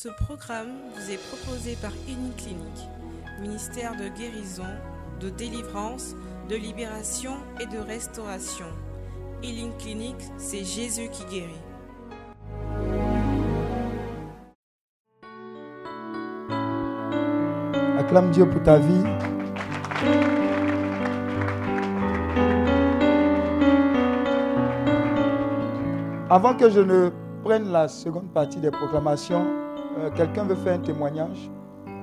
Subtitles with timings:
[0.00, 1.90] Ce programme vous est proposé par
[2.36, 2.88] Clinique,
[3.40, 4.62] ministère de guérison,
[5.18, 6.14] de délivrance,
[6.48, 8.66] de libération et de restauration.
[9.42, 11.50] Healing Clinic, c'est Jésus qui guérit.
[17.98, 19.02] Acclame Dieu pour ta vie.
[26.30, 27.10] Avant que je ne
[27.42, 29.57] prenne la seconde partie des proclamations,
[29.98, 31.50] euh, quelqu'un veut faire un témoignage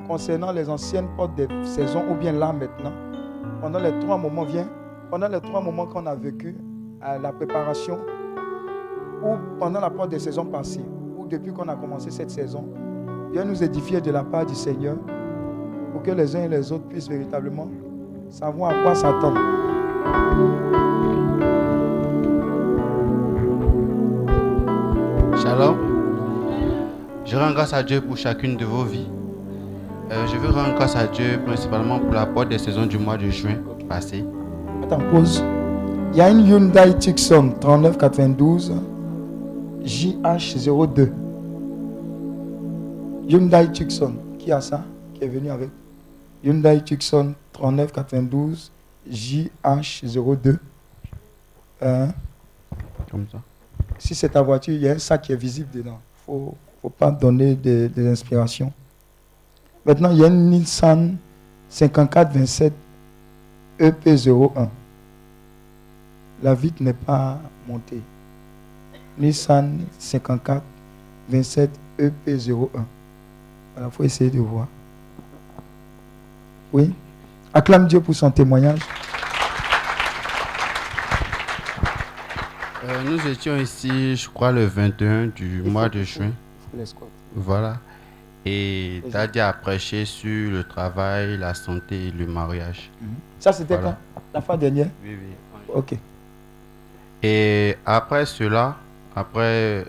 [0.08, 2.92] concernant les anciennes portes des saisons ou bien là maintenant.
[3.62, 4.68] Pendant les trois moments, viens,
[5.10, 6.56] pendant les trois moments qu'on a vécu,
[7.02, 8.00] à la préparation,
[9.24, 10.84] ou pendant la porte des saisons passées,
[11.18, 12.66] ou depuis qu'on a commencé cette saison,
[13.32, 14.98] viens nous édifier de la part du Seigneur
[15.92, 17.70] pour que les uns et les autres puissent véritablement
[18.30, 19.40] savoir à quoi s'attendre.
[25.38, 25.85] Shalom.
[27.26, 29.08] Je rends grâce à Dieu pour chacune de vos vies.
[30.12, 33.18] Euh, je veux rendre grâce à Dieu principalement pour la porte des saisons du mois
[33.18, 33.56] de juin
[33.90, 34.24] passé.
[34.84, 35.44] Attends, pause.
[36.12, 38.74] Il y a une Hyundai Tucson 3992
[39.84, 41.12] JH02.
[43.28, 44.14] Hyundai Tucson.
[44.38, 44.84] Qui a ça
[45.16, 45.70] Qui est venu avec?
[46.44, 48.72] Hyundai Tucson 3992
[49.12, 50.60] JH02.
[51.82, 52.10] Hein?
[53.10, 53.40] Comme ça.
[53.98, 56.00] Si c'est ta voiture, il y a un sac qui est visible dedans.
[56.28, 56.34] Ne
[56.90, 58.72] pas donner des, inspirations.
[59.86, 61.18] Maintenant, il y a une Nissan
[61.70, 62.74] 5427
[63.80, 64.70] EP01.
[66.44, 68.02] La vitre n'est pas montée.
[69.18, 70.62] Nissan 54
[71.30, 71.70] 27
[72.00, 72.68] EP01.
[73.78, 74.68] Il faut essayer de voir.
[76.72, 76.94] Oui.
[77.54, 78.80] Acclame Dieu pour son témoignage.
[82.84, 86.32] Euh, nous étions ici, je crois, le 21 du mois de juin.
[87.34, 87.78] Voilà.
[88.46, 92.92] Et Daddy a prêché sur le travail, la santé et le mariage.
[93.02, 93.08] Mhm.
[93.40, 93.96] Ça, c'était quand?
[94.34, 94.90] La fin dernière?
[95.04, 95.34] Oui, oui.
[95.74, 95.96] Ok.
[97.24, 98.78] Et après cela,
[99.16, 99.86] après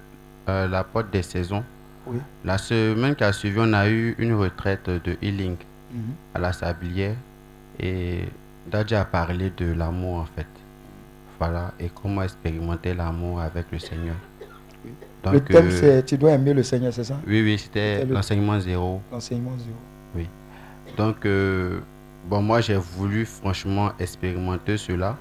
[0.48, 1.62] euh, la porte des saisons,
[2.44, 5.56] la semaine qui a suivi, on a eu une retraite de healing
[5.92, 6.14] mhm.
[6.34, 7.16] à la Sablière.
[7.78, 8.24] Et
[8.70, 10.46] Daddy a parlé de l'amour en fait.
[11.38, 14.16] Voilà, et comment expérimenter l'amour avec le Seigneur.
[15.32, 17.18] Le thème, c'est tu dois aimer le Seigneur, c'est ça?
[17.26, 19.00] Oui, oui, c'était l'enseignement zéro.
[19.12, 19.76] L'enseignement zéro.
[20.14, 20.28] Oui.
[20.96, 21.80] Donc, euh,
[22.28, 25.16] bon, moi, j'ai voulu franchement expérimenter cela.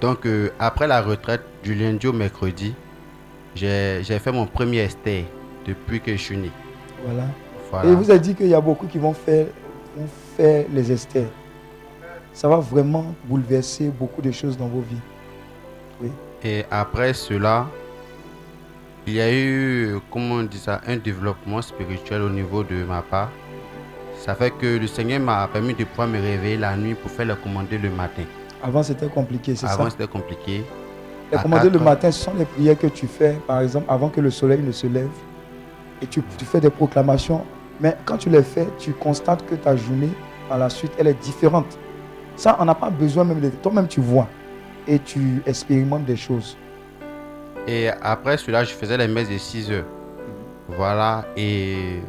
[0.00, 2.74] Donc, euh, après la retraite du lundi au mercredi,
[3.54, 5.24] j'ai fait mon premier Esther
[5.66, 6.50] depuis que je suis né.
[7.04, 7.24] Voilà.
[7.84, 9.46] Et il vous a dit qu'il y a beaucoup qui vont faire,
[9.96, 10.06] vont
[10.36, 11.26] faire les Esther
[12.34, 15.00] ça va vraiment bouleverser beaucoup de choses dans vos vies.
[16.02, 16.10] Oui.
[16.42, 17.68] Et après cela,
[19.06, 23.02] il y a eu, comment on dit ça, un développement spirituel au niveau de ma
[23.02, 23.30] part.
[24.16, 27.26] Ça fait que le Seigneur m'a permis de pouvoir me réveiller la nuit pour faire
[27.26, 28.22] le commander le matin.
[28.62, 29.74] Avant, c'était compliqué, c'est ça?
[29.74, 30.64] Avant, c'était compliqué.
[31.30, 34.20] Les commander le matin, ce sont les prières que tu fais, par exemple, avant que
[34.20, 35.10] le soleil ne se lève.
[36.00, 37.44] Et tu, tu fais des proclamations.
[37.80, 40.10] Mais quand tu les fais, tu constates que ta journée,
[40.48, 41.78] par la suite, elle est différente.
[42.36, 43.50] Ça, on n'a pas besoin même de...
[43.50, 44.28] Toi-même, tu vois
[44.86, 46.56] et tu expérimentes des choses.
[47.66, 49.84] Et après cela, je faisais les messes de 6 heures.
[50.68, 51.24] Voilà.
[51.36, 52.00] Et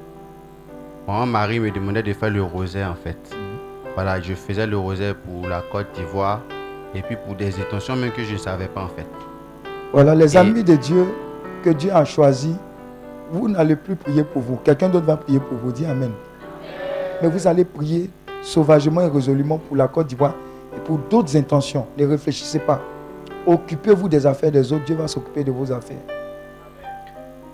[1.07, 3.17] mon mari me demandait de faire le rosaire, en fait.
[3.93, 6.41] Voilà, je faisais le rosaire pour la Côte d'Ivoire
[6.93, 9.07] et puis pour des intentions même que je ne savais pas, en fait.
[9.93, 11.05] Voilà, les amis de Dieu
[11.63, 12.55] que Dieu a choisis,
[13.31, 14.57] vous n'allez plus prier pour vous.
[14.57, 15.71] Quelqu'un d'autre va prier pour vous.
[15.71, 16.11] Dis Amen.
[17.21, 18.09] Mais vous allez prier
[18.41, 20.33] sauvagement et résolument pour la Côte d'Ivoire
[20.75, 21.87] et pour d'autres intentions.
[21.97, 22.81] Ne réfléchissez pas.
[23.45, 24.85] Occupez-vous des affaires des autres.
[24.85, 25.97] Dieu va s'occuper de vos affaires.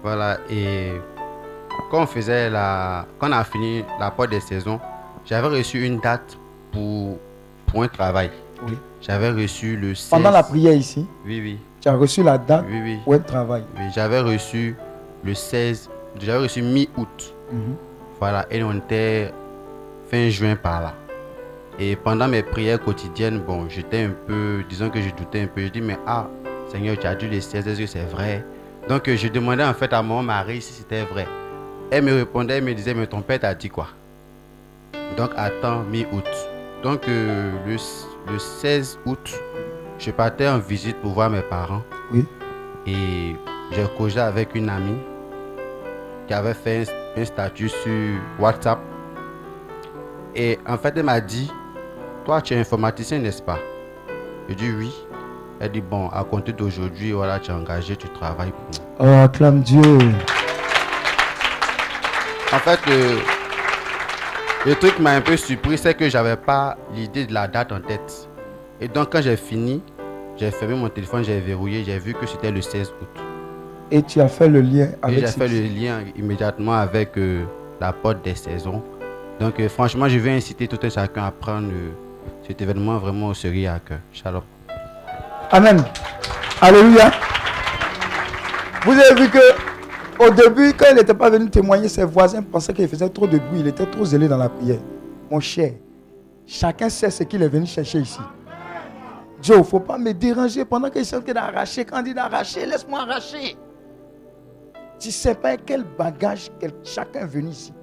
[0.01, 0.37] Voilà.
[0.49, 0.93] Et
[1.89, 4.79] quand on faisait la, quand on a fini la porte des saisons,
[5.25, 6.37] j'avais reçu une date
[6.71, 7.17] pour,
[7.67, 8.31] pour un travail.
[8.65, 8.73] Oui.
[9.01, 10.09] J'avais reçu le 16.
[10.09, 11.05] Pendant la prière ici.
[11.25, 11.59] Oui, oui.
[11.81, 12.99] Tu as reçu la date oui, oui.
[13.03, 13.63] pour un travail.
[13.75, 14.75] Oui, j'avais reçu
[15.23, 15.89] le 16.
[16.19, 17.33] J'avais reçu mi-août.
[17.51, 17.75] Mhm.
[18.19, 18.45] Voilà.
[18.51, 19.33] Et on était
[20.09, 20.93] fin juin par là.
[21.83, 25.61] Et pendant mes prières quotidiennes, bon, j'étais un peu, disons que je doutais un peu.
[25.61, 26.27] Je dis, mais ah,
[26.67, 28.45] Seigneur, tu as dû les 16, est-ce que c'est vrai?
[28.87, 31.27] Donc, je demandais en fait à mon mari si c'était vrai.
[31.89, 33.87] Elle me répondait, elle me disait, mais ton père t'a dit quoi?
[35.17, 36.29] Donc, attends, mi-août.
[36.83, 37.77] Donc, euh, le,
[38.31, 39.41] le 16 août,
[39.97, 41.81] je partais en visite pour voir mes parents.
[42.13, 42.25] Oui.
[42.85, 43.35] Et
[43.71, 44.99] j'ai causé avec une amie
[46.27, 46.87] qui avait fait
[47.17, 48.79] un statut sur WhatsApp
[50.35, 51.51] et en fait, elle m'a dit,
[52.25, 53.59] toi, tu es informaticien, n'est-ce pas?
[54.49, 54.93] Je dis oui.
[55.59, 59.11] Elle dit, bon, à compter d'aujourd'hui, voilà, tu es engagé, tu travailles pour nous.
[59.11, 59.81] Oh, acclame Dieu.
[62.53, 62.79] En fait,
[64.65, 67.79] le, truc m'a un peu surpris, c'est que j'avais pas l'idée de la date en
[67.79, 68.27] tête.
[68.79, 69.81] Et donc, quand j'ai fini,
[70.37, 73.21] j'ai fermé mon téléphone, j'ai verrouillé, j'ai vu que c'était le 16 août.
[73.91, 75.19] Et tu as fait le lien avec.
[75.19, 77.43] J'ai fait le lien immédiatement avec euh,
[77.79, 78.81] la porte des saisons.
[79.39, 81.91] Donc, euh, franchement, je vais inciter tout un chacun à prendre euh,
[82.47, 83.99] cet événement vraiment au sérieux à cœur.
[84.11, 84.43] Shalom.
[85.51, 85.83] Amen.
[86.61, 87.11] Alléluia.
[88.85, 89.39] Vous avez vu que
[90.23, 93.39] au début, quand il n'était pas venu témoigner, ses voisins pensaient qu'il faisait trop de
[93.39, 93.61] bruit.
[93.61, 94.79] Il était trop zélé dans la prière.
[95.31, 95.73] Mon cher,
[96.45, 98.19] chacun sait ce qu'il est venu chercher ici.
[99.41, 101.85] Dieu, il ne faut pas me déranger pendant qu'il cherche d'arracher.
[101.85, 103.57] Quand il dit d'arracher, laisse-moi arracher.
[104.99, 106.51] Tu ne sais pas quel bagage
[106.83, 107.73] chacun est venu ici.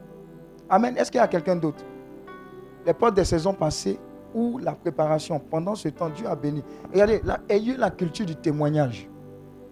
[0.70, 0.96] Amen.
[0.96, 1.84] Est-ce qu'il y a quelqu'un d'autre?
[2.86, 3.98] Les portes des saisons passées
[4.34, 6.62] ou la préparation, pendant ce temps, Dieu a béni.
[6.92, 9.08] Regardez, ayez la culture du témoignage.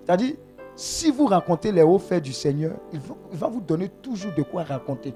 [0.05, 0.35] C'est-à-dire,
[0.75, 3.01] si vous racontez les hauts faits du Seigneur, il
[3.33, 5.15] va, vous donner toujours de quoi raconter.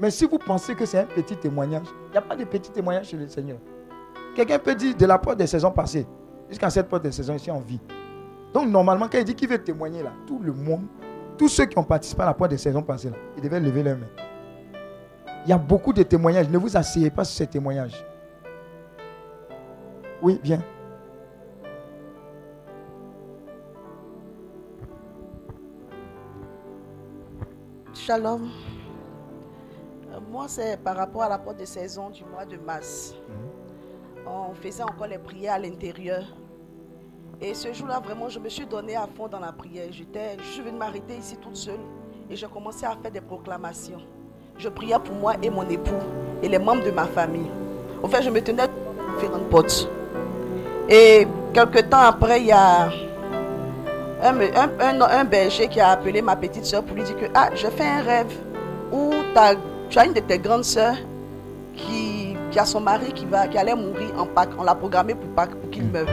[0.00, 2.70] Mais si vous pensez que c'est un petit témoignage, il n'y a pas de petit
[2.70, 3.58] témoignage chez le Seigneur.
[4.34, 6.06] Quelqu'un peut dire de la porte des saisons passées
[6.48, 7.80] jusqu'à cette porte des saisons ici en vie.
[8.52, 10.86] Donc normalement, quand il dit qu'il veut témoigner là, tout le monde,
[11.38, 13.82] tous ceux qui ont participé à la porte des saisons passées là, ils devaient lever
[13.82, 14.06] leurs mains.
[15.44, 16.48] Il y a beaucoup de témoignages.
[16.48, 18.04] Ne vous asseyez pas sur ces témoignages.
[20.24, 20.62] Oui, viens.
[27.92, 28.48] Shalom.
[30.10, 33.14] Euh, moi, c'est par rapport à la porte de saison du mois de mars.
[33.28, 34.26] Mhm.
[34.26, 36.24] On faisait encore les prières à l'intérieur.
[37.38, 39.88] Et ce jour-là, vraiment, je me suis donné à fond dans la prière.
[39.90, 41.80] J'étais, je suis venue m'arrêter ici toute seule
[42.30, 44.00] et j'ai commencé à faire des proclamations.
[44.56, 45.92] Je priais pour moi et mon époux
[46.42, 47.50] et les membres de ma famille.
[48.02, 49.86] En fait, je me tenais devant différentes portes.
[50.88, 52.90] Et quelques temps après, il y a
[54.22, 57.86] un, berger qui a appelé ma petite soeur pour lui dire que ah, j'ai fait
[57.86, 58.32] un rêve
[58.92, 59.10] où
[59.90, 60.96] tu as une de tes grandes soeurs
[61.76, 64.50] qui, a son mari qui, va, qui allait mourir en Pâques.
[64.58, 65.90] On l'a programmé pour Pâques, pour qu'il mm.
[65.90, 66.08] meure.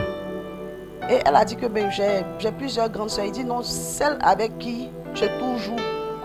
[1.10, 3.26] Et elle a dit que ben, j'ai plusieurs grandes soeurs.
[3.26, 5.78] Il dit non, celle avec qui tu es toujours,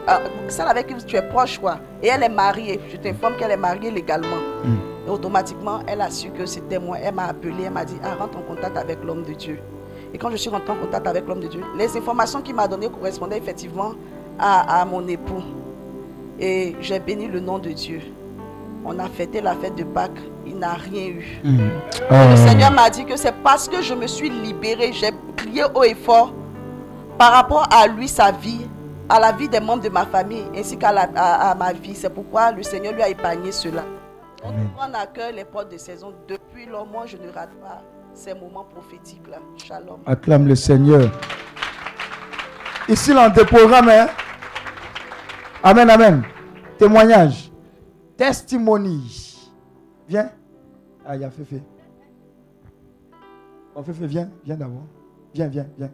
[0.09, 0.17] euh,
[0.47, 1.77] celle avec qui tu es proche, quoi.
[2.01, 2.79] Et elle est mariée.
[2.91, 4.37] Je t'informe qu'elle est mariée légalement.
[4.63, 4.96] Mm.
[5.07, 6.97] Et automatiquement, elle a su que c'était moi.
[7.01, 9.57] Elle m'a appelé, elle m'a dit, ah, rentre en contact avec l'homme de Dieu.
[10.13, 12.67] Et quand je suis rentrée en contact avec l'homme de Dieu, les informations qu'il m'a
[12.67, 13.93] données correspondaient effectivement
[14.37, 15.43] à, mon époux.
[16.39, 18.01] Et j'ai béni le nom de Dieu.
[18.85, 21.39] On a fêté la fête de Pâques, il n'a rien eu.
[21.43, 21.57] Hmm.
[22.09, 22.47] Le oh.
[22.47, 25.95] Seigneur m'a dit que c'est parce que je me suis libérée, j'ai crié haut et
[25.95, 26.33] fort
[27.17, 28.67] par rapport à lui, sa vie,
[29.09, 31.95] à la vie des membres de ma famille, ainsi qu'à à, ma vie.
[31.95, 33.83] C'est pourquoi le Seigneur lui a épargné cela.
[34.43, 36.13] On prend à cœur les portes de saison.
[36.27, 37.81] Depuis lors, moi, je ne rate pas
[38.13, 39.37] ces moments prophétiques-là.
[39.57, 40.01] Shalom.
[40.05, 41.09] Acclame le Seigneur.
[42.87, 44.07] Ici, dans tes programmes, hein?
[45.63, 46.23] Amen, amen.
[46.77, 47.51] Témoignage.
[48.15, 49.49] Testimony.
[50.07, 50.31] Viens.
[51.05, 51.61] Ah, il y a Féfé.
[53.75, 54.29] Oh, Féfé, viens.
[54.45, 54.85] Viens d'abord.
[55.33, 55.91] Viens, viens, viens.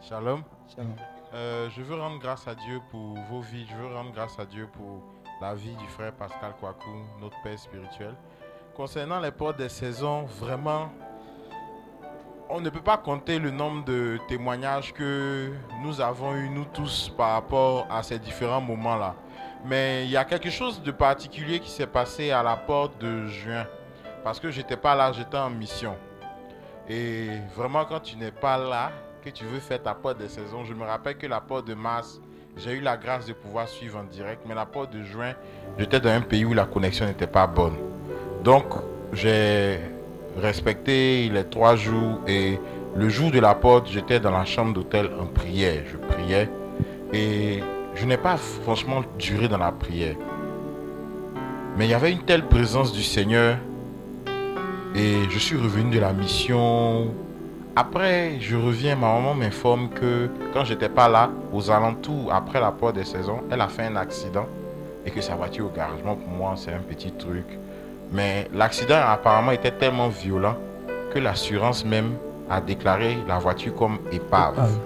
[0.00, 0.42] Shalom.
[0.68, 1.13] Shalom.
[1.34, 3.66] Euh, je veux rendre grâce à Dieu pour vos vies.
[3.68, 5.02] Je veux rendre grâce à Dieu pour
[5.40, 6.90] la vie du frère Pascal Kwaku,
[7.20, 8.14] notre père spirituel.
[8.76, 10.92] Concernant les portes des saisons, vraiment,
[12.48, 15.50] on ne peut pas compter le nombre de témoignages que
[15.82, 19.16] nous avons eu, nous tous, par rapport à ces différents moments-là.
[19.64, 23.26] Mais il y a quelque chose de particulier qui s'est passé à la porte de
[23.26, 23.66] juin.
[24.22, 25.96] Parce que j'étais pas là, j'étais en mission.
[26.88, 28.92] Et vraiment, quand tu n'es pas là,
[29.24, 31.72] que tu veux faire ta porte des saisons, je me rappelle que la porte de
[31.72, 32.20] mars,
[32.58, 35.32] j'ai eu la grâce de pouvoir suivre en direct, mais la porte de juin,
[35.78, 37.76] j'étais dans un pays où la connexion n'était pas bonne.
[38.42, 38.66] Donc,
[39.14, 39.80] j'ai
[40.36, 42.60] respecté les trois jours et
[42.96, 45.82] le jour de la porte, j'étais dans la chambre d'hôtel en prière.
[45.90, 46.50] Je priais
[47.14, 47.62] et
[47.94, 50.16] je n'ai pas franchement duré dans la prière.
[51.78, 53.56] Mais il y avait une telle présence du Seigneur
[54.94, 57.14] et je suis revenu de la mission
[57.76, 62.70] après, je reviens, ma maman m'informe que quand j'étais pas là, aux alentours, après la
[62.70, 64.46] porte des saisons, elle a fait un accident
[65.04, 67.44] et que sa voiture au garagement, pour moi, c'est un petit truc.
[68.12, 70.56] Mais l'accident apparemment était tellement violent
[71.12, 72.12] que l'assurance même
[72.48, 74.78] a déclaré la voiture comme épave.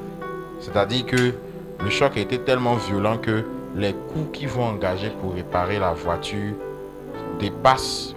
[0.60, 1.34] C'est-à-dire que
[1.80, 3.44] le choc a été tellement violent que
[3.76, 6.54] les coûts qu'ils vont engager pour réparer la voiture
[7.38, 8.14] dépassent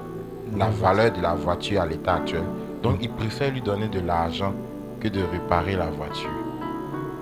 [0.57, 2.43] la valeur de la voiture à l'état actuel.
[2.81, 4.53] Donc il préfère lui donner de l'argent
[4.99, 6.29] que de réparer la voiture.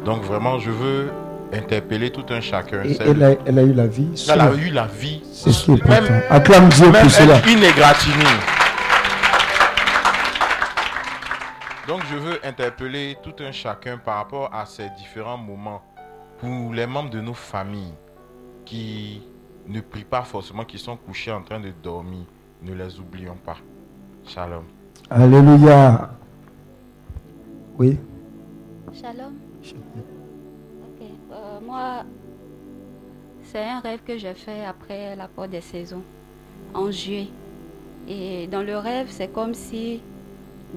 [0.06, 1.12] Donc vraiment, je veux
[1.52, 2.84] interpeller tout un chacun.
[2.84, 4.08] elle, a, eu la vie.
[4.32, 5.22] Elle a eu la vie.
[5.32, 6.14] C'est ce qui est important.
[6.30, 7.42] Acclame Dieu pour cela.
[7.48, 8.40] Une égratignure.
[11.88, 15.82] Donc je veux interpeller tout un chacun par rapport à ces différents moments
[16.38, 17.96] pour les membres de nos familles
[18.64, 19.24] qui
[19.68, 22.26] ne prient pas forcément, qui sont couchés en train de dormir.
[22.62, 23.58] Ne les oublions pas.
[24.26, 24.66] Shalom.
[25.12, 26.12] Alléluia.
[27.80, 27.98] Oui.
[28.94, 29.34] Shalom.
[29.64, 31.08] Ok.
[31.32, 31.36] Euh,
[31.66, 32.04] moi,
[33.42, 36.04] c'est un rêve que j'ai fait après la porte des saisons,
[36.76, 37.30] en juillet.
[38.08, 40.02] Et dans le rêve, c'est comme si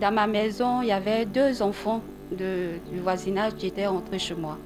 [0.01, 4.35] dans ma maison, il y avait deux enfants de, du voisinage qui étaient rentrés chez
[4.35, 4.57] moi.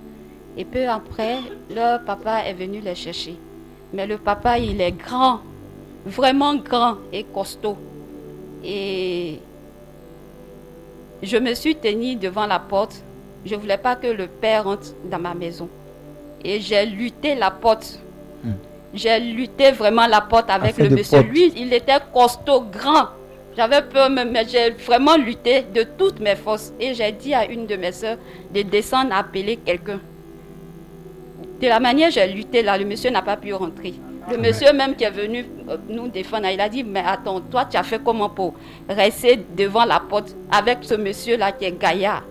[0.57, 1.39] Et peu après,
[1.75, 3.37] leur papa est venu les chercher.
[3.93, 5.41] Mais le papa, il est grand,
[6.05, 7.77] vraiment grand et costaud.
[8.65, 9.41] Et
[11.23, 13.03] je me suis tenue devant la porte.
[13.45, 15.69] Je ne voulais pas que le père rentre dans ma maison.
[16.45, 17.99] Et j'ai lutté la porte.
[18.45, 18.53] Hmm.
[18.95, 21.19] J'ai lutté vraiment la porte avec le monsieur.
[21.19, 21.31] porte.
[21.31, 23.09] Lui, il était costaud, grand.
[23.57, 26.73] J'avais peur, mais mais j'ai vraiment lutté de toutes mes forces.
[26.79, 28.19] Et j'ai dit à une de mes soeurs
[28.55, 30.01] de descendre appeler quelqu'un.
[31.61, 33.95] De la manière j'ai lutté là, le monsieur n'a pas pu rentrer.
[34.31, 37.65] Le monsieur même qui est venu euh, nous défendre, il a dit, mais attends, toi
[37.65, 38.55] tu as fait comment pour
[38.89, 42.23] rester devant la porte avec ce monsieur-là qui est gaillard?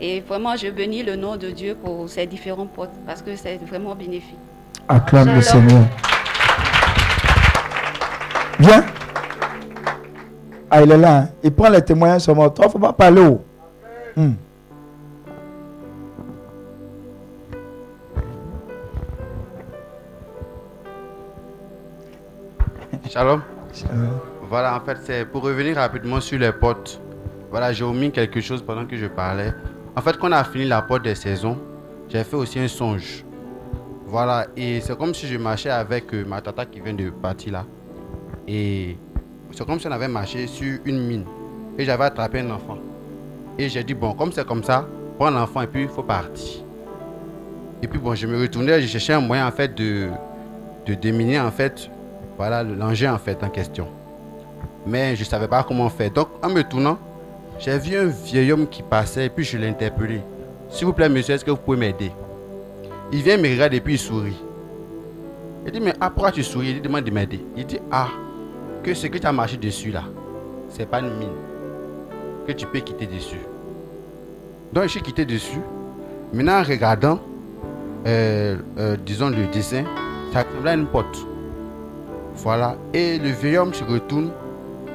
[0.00, 3.58] Et vraiment, je bénis le nom de Dieu pour ces différents portes parce que c'est
[3.66, 4.38] vraiment bénéfique.
[4.88, 5.42] Acclame le.
[5.42, 5.82] Seigneur.
[8.60, 8.84] Viens.
[10.70, 11.16] Ah, il est là.
[11.18, 11.28] hein.
[11.42, 12.48] Il prend les témoignages sur moi.
[12.50, 13.44] Toi, il ne faut pas parler haut.
[14.16, 14.32] Hmm.
[23.10, 23.42] Shalom.
[23.92, 24.06] Euh,
[24.48, 27.00] Voilà, en fait, c'est pour revenir rapidement sur les potes.
[27.50, 29.52] Voilà, j'ai omis quelque chose pendant que je parlais.
[29.96, 31.58] En fait, quand on a fini la porte des saisons,
[32.08, 33.24] j'ai fait aussi un songe.
[34.06, 37.54] Voilà, et c'est comme si je marchais avec euh, ma tata qui vient de partir
[37.54, 37.64] là.
[38.46, 38.96] Et
[39.50, 41.24] c'est comme si on avait marché sur une mine.
[41.76, 42.78] Et j'avais attrapé un enfant.
[43.58, 44.86] Et j'ai dit, bon, comme c'est comme ça,
[45.18, 46.62] prends l'enfant et puis il faut partir.
[47.82, 50.10] Et puis bon, je me retournais, je cherchais un moyen en fait de,
[50.86, 51.90] de déminer en fait,
[52.40, 53.86] voilà, l'engin en fait en question
[54.86, 56.10] mais je ne savais pas comment faire.
[56.10, 56.98] Donc, en me tournant,
[57.58, 60.22] j'ai vu un vieil homme qui passait et puis je l'ai interpellé.
[60.70, 62.10] S'il vous plaît, monsieur, est-ce que vous pouvez m'aider?
[63.12, 64.40] Il vient me regarder et puis il sourit.
[65.66, 66.70] Il dit, mais ah, pourquoi tu souris?
[66.70, 67.44] Il demande de m'aider.
[67.56, 68.08] Il dit, ah,
[68.82, 70.04] que ce que tu as marché dessus là,
[70.70, 71.28] c'est pas une mine.
[72.46, 73.40] Que tu peux quitter dessus.
[74.72, 75.60] Donc, je suis quitté dessus.
[76.32, 77.18] Maintenant, en regardant,
[78.06, 79.84] euh, euh, disons le dessin,
[80.32, 81.26] ça ressemblait à une porte.
[82.42, 82.76] Voilà.
[82.94, 84.30] Et le vieil homme se retourne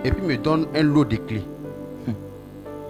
[0.03, 1.43] et puis me donne un lot de clés.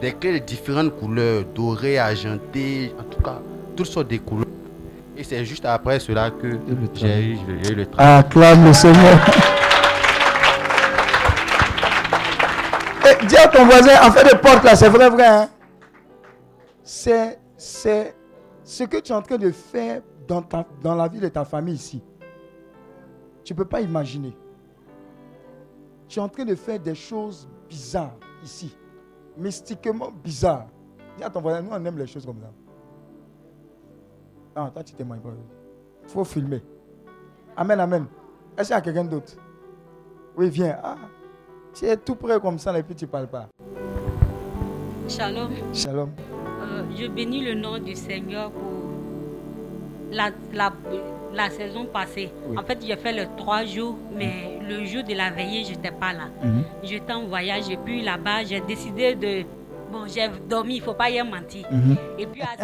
[0.01, 3.39] Des clés de différentes couleurs, dorées, argentées, en tout cas,
[3.75, 4.45] toutes sortes de couleurs.
[5.17, 6.59] Et c'est juste après cela que
[6.93, 8.19] j'ai eu, j'ai eu le travail.
[8.19, 9.17] Acclame le Seigneur.
[13.27, 15.25] Dis à ton voisin, en fait de porte là, c'est vrai, vrai.
[15.25, 15.49] hein.
[16.83, 18.13] C'est, c'est
[18.63, 21.43] ce que tu es en train de faire dans, ta- dans la vie de ta
[21.45, 22.01] famille ici.
[23.43, 24.35] Tu ne peux pas imaginer.
[26.15, 28.73] Tu es en train de faire des choses bizarres ici.
[29.37, 30.67] Mystiquement bizarres.
[31.17, 32.53] Dis à ton voisin, nous on aime les choses comme ça.
[34.55, 35.31] Ah, toi tu témoignes pas.
[36.05, 36.63] Il faut filmer.
[37.57, 38.05] Amen, amen.
[38.57, 39.33] Est-ce qu'il y a quelqu'un d'autre?
[40.37, 40.79] Oui, viens.
[40.81, 40.95] Ah,
[41.73, 43.49] tu es tout près comme ça et puis tu ne parles pas.
[45.09, 45.51] Shalom.
[45.73, 46.11] Shalom.
[46.61, 48.89] Euh, je bénis le nom du Seigneur pour
[50.13, 50.71] la, la,
[51.35, 52.31] la saison passée.
[52.47, 52.57] Oui.
[52.57, 55.91] En fait, j'ai fait les trois jours, mais le jour de la veillée, je n'étais
[55.91, 56.29] pas là.
[56.43, 56.63] Mhm.
[56.83, 59.43] J'étais en voyage et puis là-bas, j'ai décidé de...
[59.91, 61.65] Bon, j'ai dormi, il ne faut pas y mentir.
[61.71, 61.95] Mhm.
[62.17, 62.55] Et puis à,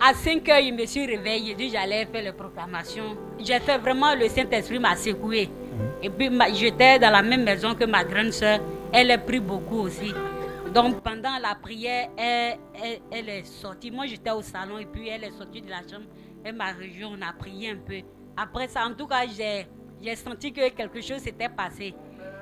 [0.10, 1.46] à 5 heures, il me suis réveillé.
[1.48, 3.16] J'ai dit j'allais faire les proclamations.
[3.38, 5.48] J'ai fait vraiment, le Saint-Esprit m'a secoué.
[6.02, 8.60] Et puis j'étais dans la même maison que ma grande soeur.
[8.92, 10.12] Elle a pris beaucoup aussi.
[10.74, 13.90] Donc pendant la prière, elle, elle- elle est sortie.
[13.90, 16.04] Moi j'étais au salon et puis elle est sortie de la chambre.
[16.44, 18.00] Elle m'a rejoint, on a prié un peu.
[18.36, 19.66] Après ça, en tout cas, j'ai
[20.02, 21.94] j'ai senti que quelque chose s'était passé.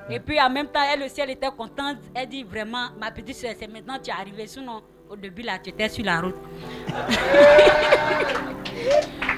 [0.09, 1.97] Et puis en même temps, elle aussi, elle était contente.
[2.15, 4.47] Elle dit vraiment, ma petite soeur, c'est maintenant que tu es arrivée.
[4.47, 6.35] Sinon, au début, là, tu étais sur la route.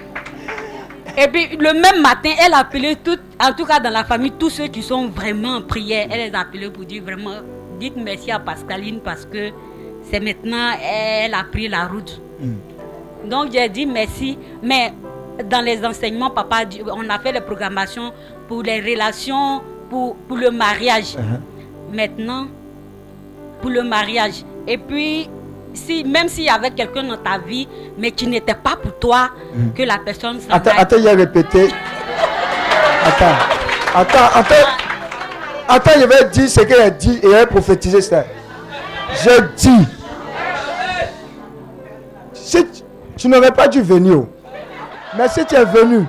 [1.17, 4.31] Et puis le même matin, elle a appelé tout, en tout cas dans la famille,
[4.31, 6.07] tous ceux qui sont vraiment en prière.
[6.09, 7.41] Elle les a appelés pour dire vraiment,
[7.79, 9.49] dites merci à Pascaline parce que
[10.03, 12.21] c'est maintenant, elle a pris la route.
[13.25, 14.37] Donc j'ai dit merci.
[14.61, 14.93] Mais
[15.49, 18.11] dans les enseignements, papa, on a fait les programmations
[18.47, 21.15] pour les relations, pour, pour le mariage.
[21.93, 22.47] Maintenant,
[23.61, 24.43] pour le mariage.
[24.67, 25.29] Et puis,
[25.73, 29.29] si, même s'il y avait quelqu'un dans ta vie, mais qui n'était pas pour toi,
[29.75, 31.69] que la personne s'en Attends, attends, il a répété.
[33.05, 33.37] Attends,
[33.95, 34.69] attends, attends.
[35.67, 38.25] Attends, je vais dire ce qu'elle a dit et elle a prophétisé ça.
[39.23, 39.87] Je dis,
[42.33, 42.65] si
[43.21, 44.25] tu, n'aurais pas dû venir,
[45.15, 46.05] mais si tu es venu,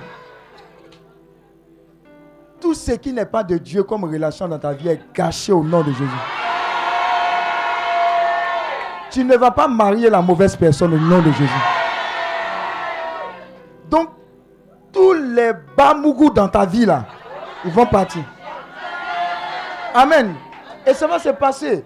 [2.58, 5.62] tout ce qui n'est pas de Dieu comme relation dans ta vie est gâché au
[5.62, 6.22] nom de Jésus.
[9.10, 11.50] Tu ne vas pas marier la mauvaise personne au nom de Jésus.
[13.90, 14.08] Donc,
[14.90, 17.04] tous les bamougous dans ta vie là,
[17.64, 18.22] ils vont partir.
[19.94, 20.34] Amen.
[20.86, 21.84] Et ça va se passer.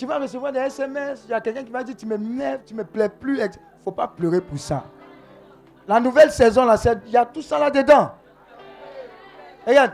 [0.00, 2.58] Tu vas recevoir des SMS, il y a quelqu'un qui va dire tu me mets,
[2.64, 3.36] tu me plais plus.
[3.36, 3.48] Il ne
[3.84, 4.82] faut pas pleurer pour ça.
[5.86, 8.10] La nouvelle saison, là, il y a tout ça là-dedans.
[9.66, 9.92] Regarde,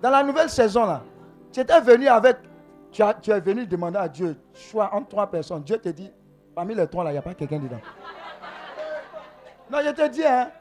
[0.00, 1.02] dans la nouvelle saison, là,
[1.50, 2.36] tu étais venu avec,
[2.92, 5.64] tu, tu es venu demander à Dieu, choix entre trois personnes.
[5.64, 6.12] Dieu te dit,
[6.54, 7.80] parmi les trois, là, il n'y a pas quelqu'un dedans.
[9.72, 10.52] Non, je te dis, hein,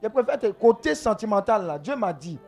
[0.00, 1.76] je préfère te côté sentimental, là.
[1.76, 2.38] Dieu m'a dit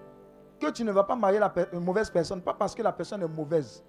[0.61, 3.25] que tu ne vas pas marier la une mauvaise personne, pas parce que la personne
[3.25, 3.83] est mauvaise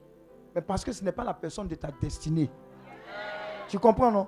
[0.54, 2.50] mais parce que ce n'est pas la personne de ta destinée.
[3.68, 4.28] Tu comprends, non?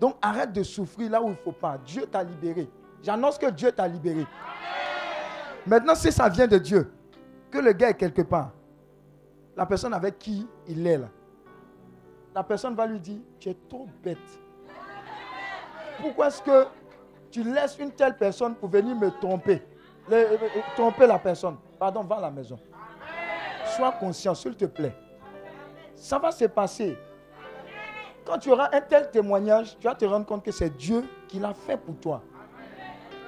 [0.00, 1.78] Donc arrête de souffrir là où il ne faut pas.
[1.78, 2.68] Dieu t'a libéré.
[3.02, 4.26] J'annonce que Dieu t'a libéré.
[5.66, 6.92] Maintenant, si ça vient de Dieu,
[7.50, 8.52] que le gars est quelque part,
[9.56, 11.08] la personne avec qui il est là,
[12.34, 14.18] la personne va lui dire, tu es trop bête.
[16.00, 16.66] Pourquoi est-ce que
[17.30, 19.62] tu laisses une telle personne pour venir me tromper?
[20.74, 21.56] Tromper la personne.
[21.78, 22.58] Pardon, va à la maison.
[23.76, 24.94] Sois conscient, s'il te plaît.
[25.94, 26.96] Ça va se passer.
[28.24, 31.38] Quand tu auras un tel témoignage, tu vas te rendre compte que c'est Dieu qui
[31.38, 32.22] l'a fait pour toi.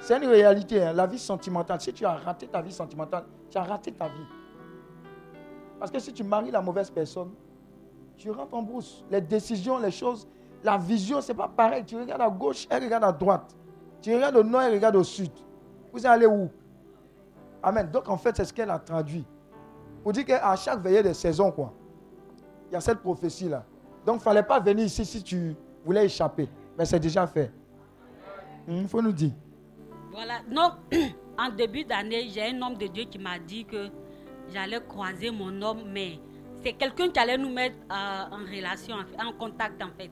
[0.01, 1.81] C'est une réalité, hein, la vie sentimentale.
[1.81, 4.25] Si tu as raté ta vie sentimentale, tu as raté ta vie.
[5.79, 7.31] Parce que si tu maries la mauvaise personne,
[8.17, 9.03] tu rentres en brousse.
[9.11, 10.27] Les décisions, les choses,
[10.63, 11.83] la vision, ce n'est pas pareil.
[11.85, 13.55] Tu regardes à gauche, elle regarde à droite.
[14.01, 15.31] Tu regardes au nord, elle regarde au sud.
[15.93, 16.49] Vous allez où?
[17.61, 17.89] Amen.
[17.91, 19.25] Donc en fait, c'est ce qu'elle a traduit.
[20.03, 21.73] Pour dire qu'à chaque veillée de saison, quoi,
[22.69, 23.63] il y a cette prophétie-là.
[24.05, 25.55] Donc, il ne fallait pas venir ici si tu
[25.85, 26.47] voulais échapper.
[26.77, 27.51] Mais c'est déjà fait.
[28.67, 29.31] Il hmm, faut nous dire.
[30.11, 30.39] Voilà.
[30.49, 30.71] Non,
[31.37, 33.89] en début d'année, j'ai un homme de Dieu qui m'a dit que
[34.53, 36.19] j'allais croiser mon homme, mais
[36.63, 40.11] c'est quelqu'un qui allait nous mettre euh, en relation, en contact en fait.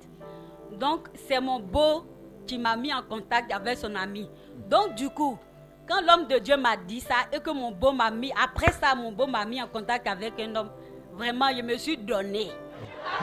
[0.80, 2.06] Donc, c'est mon beau
[2.46, 4.30] qui m'a mis en contact avec son ami.
[4.70, 5.38] Donc, du coup,
[5.88, 8.96] quand l'homme de Dieu m'a dit ça et que mon beau m'a mis, après ça,
[8.96, 10.70] mon beau m'a mis en contact avec un homme,
[11.18, 12.52] Vraiment, je me suis donné.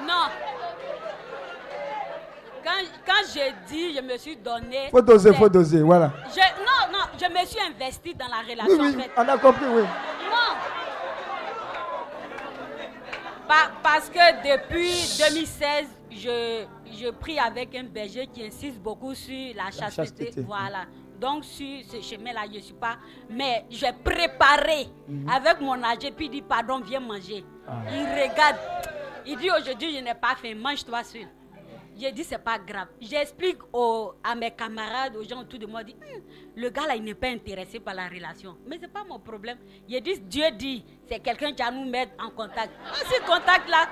[0.00, 0.30] non.
[2.64, 2.70] Quand,
[3.06, 4.88] quand j'ai dit je me suis donné.
[4.90, 6.10] Faut doser, faut doser, voilà.
[6.34, 8.82] Je, non, non, je me suis investi dans la relation.
[8.82, 9.82] Oui, oui, on a compris, oui.
[9.82, 10.79] Non
[13.82, 19.70] parce que depuis 2016, je, je prie avec un berger qui insiste beaucoup sur la
[19.70, 20.32] chasteté.
[20.42, 20.86] Voilà.
[21.20, 22.96] Donc, sur ce chemin-là, je ne suis pas.
[23.28, 25.28] Mais j'ai préparé mhm.
[25.28, 25.98] avec mon âge.
[26.16, 27.44] Puis il dit Pardon, viens manger.
[27.68, 27.82] Ah.
[27.92, 28.56] Il regarde.
[29.26, 30.54] Il dit Aujourd'hui, je n'ai pas faim.
[30.56, 31.28] Mange-toi seul.
[31.96, 32.88] J'ai dit, c'est pas grave.
[33.00, 33.58] J'explique
[34.22, 36.22] à mes camarades, aux gens autour de moi, dit, hum,
[36.56, 38.56] le gars là, il n'est pas intéressé par la relation.
[38.66, 39.58] Mais c'est pas mon problème.
[39.88, 42.70] J'ai dit, Dieu dit, c'est quelqu'un qui va nous mettre en contact.
[42.94, 43.88] Ce contact là.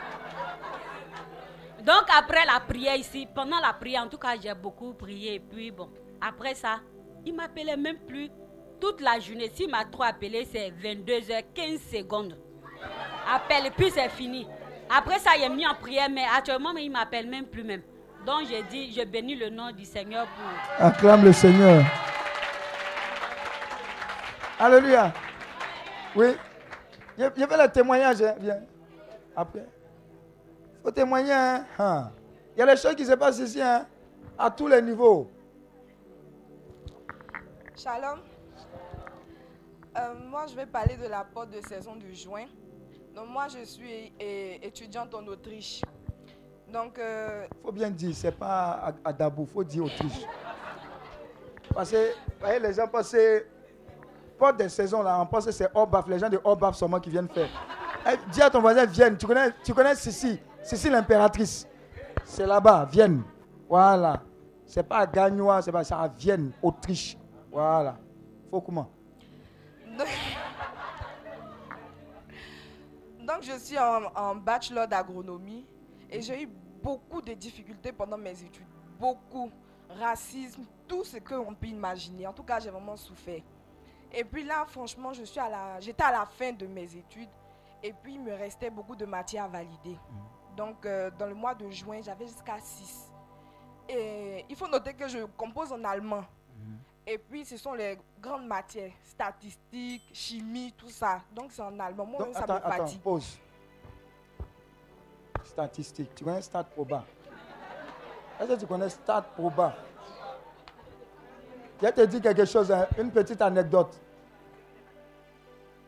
[1.84, 5.40] Donc après la prière ici, pendant la prière, en tout cas, j'ai beaucoup prié.
[5.40, 5.88] Puis bon,
[6.20, 6.80] après ça,
[7.24, 8.30] il m'appelait même plus
[8.80, 9.50] toute la journée.
[9.54, 12.36] S'il m'a trop appelé, c'est 22h15 secondes.
[13.28, 14.46] Appel, puis c'est fini.
[14.90, 17.82] Après ça, il est mis en prière, mais actuellement, il ne m'appelle même plus même.
[18.26, 20.86] Donc j'ai dit, je bénis le nom du Seigneur pour...
[20.86, 21.84] Acclame le Seigneur.
[24.58, 25.12] Alléluia.
[26.16, 26.34] Oui.
[27.16, 28.22] Je, vais le témoignage.
[28.22, 28.34] Hein.
[28.40, 28.60] Viens.
[29.36, 29.66] Après.
[30.78, 31.32] Il faut témoigner.
[31.32, 31.64] Hein.
[31.78, 32.10] hein.
[32.56, 33.86] Il y a des choses qui se passent ici, hein,
[34.36, 35.30] à tous les niveaux.
[37.76, 38.18] Shalom.
[39.96, 42.46] Euh, moi, je vais parler de la porte de saison du juin.
[43.14, 44.12] Donc, moi, je suis
[44.62, 45.82] étudiante en Autriche.
[46.72, 46.98] Donc.
[46.98, 50.26] Euh, faut bien dire, c'est pas à, Dabou, il faut dire Autriche.
[51.74, 53.16] Parce que, voyez, les gens pensent,
[54.38, 57.10] pas des saisons là, on pense que c'est Orbaf, les gens de Orbaf seulement qui
[57.10, 57.48] viennent faire.
[58.06, 61.66] Eh, dis à ton voisin, vienne, tu connais, tu connais Sissi, Sissi l'impératrice.
[62.24, 63.22] C'est là-bas, Vienne.
[63.68, 64.22] Voilà.
[64.64, 67.16] C'est pas à Gagnois, c'est pas ça, à Vienne, Autriche.
[67.50, 67.96] Voilà.
[68.50, 68.90] Faut comment?
[73.28, 75.66] Donc, je suis en, en bachelor d'agronomie
[76.10, 76.46] et j'ai eu
[76.82, 78.66] beaucoup de difficultés pendant mes études.
[78.98, 79.50] Beaucoup.
[79.90, 82.26] Racisme, tout ce qu'on peut imaginer.
[82.26, 83.42] En tout cas, j'ai vraiment souffert.
[84.14, 87.28] Et puis là, franchement, je suis à la, j'étais à la fin de mes études.
[87.82, 89.92] Et puis, il me restait beaucoup de matières à valider.
[89.92, 90.56] Mm.
[90.56, 93.12] Donc, euh, dans le mois de juin, j'avais jusqu'à 6.
[93.90, 96.24] Et faut noter que je compose en allemand.
[97.10, 101.22] Et puis, ce sont les grandes matières, statistiques, chimie, tout ça.
[101.34, 102.04] Donc, c'est en allemand.
[102.04, 103.00] Moi, Donc, ça attends, me attends, fatigue.
[103.00, 103.38] pause.
[105.42, 106.14] Statistique.
[106.14, 107.06] Tu connais Stat Proba?
[108.38, 109.74] Est-ce que tu connais Stat Proba?
[111.80, 113.98] Je vais te dire quelque chose, hein, une petite anecdote.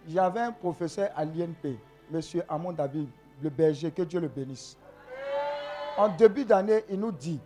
[0.09, 1.79] J'avais un professeur à l'INP,
[2.15, 2.21] M.
[2.49, 3.11] Amon David,
[3.43, 4.75] le berger, que Dieu le bénisse.
[5.99, 7.39] En début d'année, il nous dit,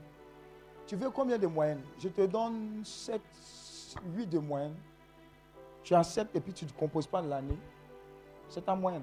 [0.86, 3.20] tu veux combien de moyenne Je te donne 7,
[4.16, 4.74] 8 de moyenne.
[5.82, 7.58] Tu acceptes et puis tu ne composes pas l'année.
[8.48, 9.02] C'est ta moyenne.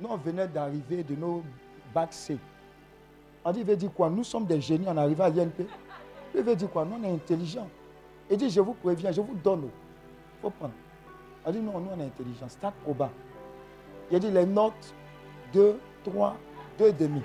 [0.00, 1.42] Nous, on venait d'arriver de nos
[1.94, 2.38] bacs C.
[3.44, 4.10] On dit, il veut dire quoi?
[4.10, 5.66] Nous sommes des génies, on arrive à l'INP.
[6.34, 6.84] Il veut dire quoi?
[6.84, 7.68] Nous, on est intelligents.
[8.28, 9.64] Il dit, je vous préviens, je vous donne.
[9.64, 10.74] Il faut prendre.
[11.44, 12.48] On dit, non, nous, on est intelligents.
[12.48, 13.08] Stade proba.
[14.10, 14.94] Il dit, les notes
[15.52, 16.36] 2, 3,
[16.78, 17.22] 2 demi.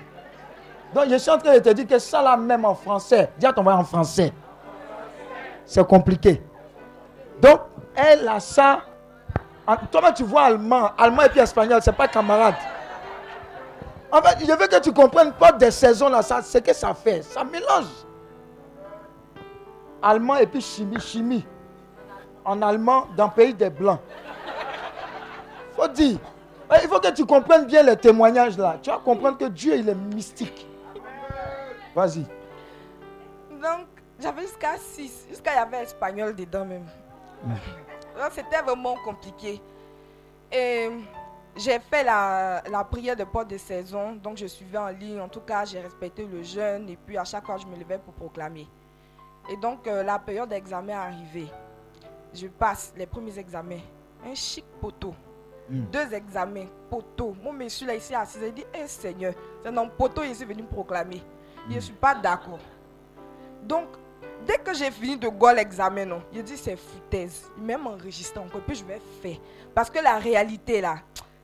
[0.94, 3.46] Donc, je suis en train de te dire que ça, là, même en français, dis
[3.46, 4.32] à ton en français.
[5.64, 6.42] C'est compliqué.
[7.42, 7.60] Donc,
[7.96, 8.82] elle a ça.
[9.90, 12.54] Toi, tu vois allemand, allemand et puis espagnol, c'est pas camarade.
[14.12, 16.94] En fait, je veux que tu comprennes pas des saisons là, ça, ce que ça
[16.94, 17.22] fait.
[17.22, 17.86] Ça mélange.
[20.00, 21.44] Allemand et puis chimie, chimie.
[22.44, 24.00] En allemand, dans le pays des blancs.
[25.76, 26.18] Faut dire.
[26.82, 28.78] Il faut que tu comprennes bien les témoignages là.
[28.82, 30.66] Tu vas comprendre que Dieu, il est mystique.
[31.94, 32.22] Vas-y.
[33.50, 33.86] Donc,
[34.20, 35.26] j'avais jusqu'à 6.
[35.28, 36.86] Jusqu'à il y avait espagnol dedans même.
[37.44, 39.60] Donc, C'était vraiment compliqué.
[40.50, 40.88] Et
[41.56, 44.12] j'ai fait la, la prière de porte de saison.
[44.12, 45.20] Donc, je suivais en ligne.
[45.20, 46.88] En tout cas, j'ai respecté le jeûne.
[46.88, 48.68] Et puis, à chaque fois, je me levais pour proclamer.
[49.50, 51.48] Et donc, euh, la période d'examen est arrivée.
[52.32, 53.80] Je passe les premiers examens.
[54.24, 55.14] Un chic poteau.
[55.68, 55.84] Mm.
[55.90, 57.34] Deux examens, poteau.
[57.42, 60.62] Mon monsieur là ici assis, il dit, Eh Seigneur, c'est un poteau, je suis venu
[60.62, 61.22] me proclamer.
[61.68, 62.58] Je ne suis pas d'accord.
[63.62, 63.86] Donc,
[64.46, 67.50] dès que j'ai fini de go l'examen, non, il dit c'est foutaise.
[67.56, 69.36] Il même enregistré encore, puis je vais faire.
[69.74, 70.96] Parce que la réalité là,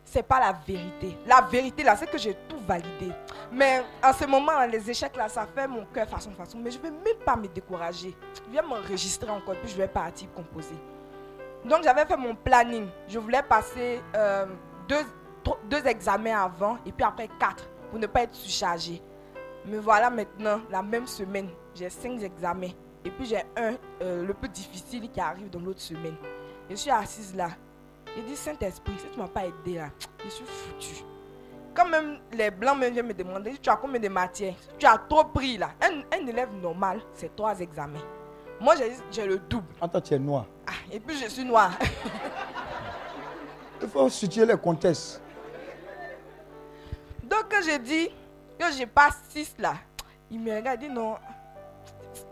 [0.04, 1.16] c'est pas la vérité.
[1.26, 3.12] La vérité là, c'est que j'ai tout validé.
[3.52, 6.58] Mais en ce moment, les échecs là, ça fait mon cœur façon façon.
[6.58, 8.16] Mais je vais même pas me décourager.
[8.50, 10.76] Viens m'enregistrer encore, puis je vais partir composer.
[11.64, 12.86] Donc j'avais fait mon planning.
[13.08, 14.46] Je voulais passer euh,
[14.88, 15.04] deux,
[15.44, 19.02] tro- deux examens avant et puis après quatre pour ne pas être surchargé.
[19.66, 22.70] Me voilà maintenant, la même semaine, j'ai cinq examens.
[23.08, 26.14] Et puis j'ai un, euh, le plus difficile qui arrive dans l'autre semaine.
[26.68, 27.48] Je suis assise là.
[28.14, 29.88] Je dis, Saint-Esprit, si tu ne m'as pas aidé là,
[30.22, 31.02] je suis foutu.
[31.74, 34.52] Quand même les blancs viennent me demander, tu as combien de matières?
[34.78, 35.70] Tu as trop pris là.
[35.80, 37.98] Un, un élève normal, c'est trois examens.
[38.60, 38.74] Moi,
[39.10, 39.68] j'ai le double.
[39.80, 40.44] Attends, tu es noir.
[40.66, 41.72] Ah, et puis je suis noire.
[43.80, 45.22] Il faut situer les contextes.
[47.22, 48.10] Donc quand j'ai dit
[48.58, 49.76] que j'ai pas 6 là,
[50.30, 51.16] il me regarde, il dit non.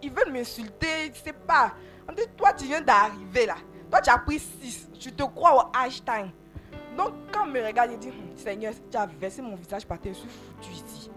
[0.02, 1.72] Ils veulent m'insulter, je sais pas.
[2.08, 3.56] On dit, toi tu viens d'arriver là.
[3.90, 4.88] Toi tu as pris 6.
[4.98, 6.30] Tu te crois au Einstein.
[6.96, 9.98] Donc quand il me regarde, il dit, Hum, Seigneur, tu as versé mon visage par
[9.98, 11.10] terre, je suis foutu ici.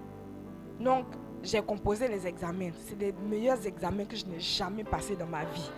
[0.80, 1.06] Donc
[1.42, 2.72] j'ai composé les examens.
[2.88, 5.72] C'est les meilleurs examens que je n'ai jamais passés dans ma vie.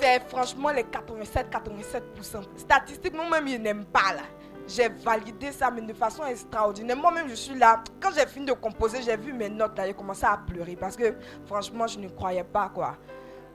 [0.00, 2.42] C'est franchement les 87-87%.
[2.56, 4.22] Statistiquement, même, ils n'aiment pas là.
[4.68, 6.96] J'ai validé ça, mais de façon extraordinaire.
[6.96, 7.82] Moi-même, je suis là.
[8.00, 9.86] Quand j'ai fini de composer, j'ai vu mes notes là.
[9.86, 11.14] J'ai commencé à pleurer parce que
[11.46, 12.96] franchement, je ne croyais pas quoi.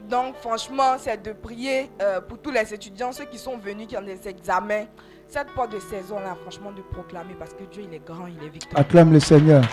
[0.09, 3.97] Donc, franchement, c'est de prier euh, pour tous les étudiants, ceux qui sont venus, qui
[3.97, 4.83] ont des examens.
[5.27, 8.37] Cette porte de saison là, franchement, de proclamer parce que Dieu, il est grand, il
[8.45, 8.77] est victorieux.
[8.79, 9.63] Acclame le Seigneur.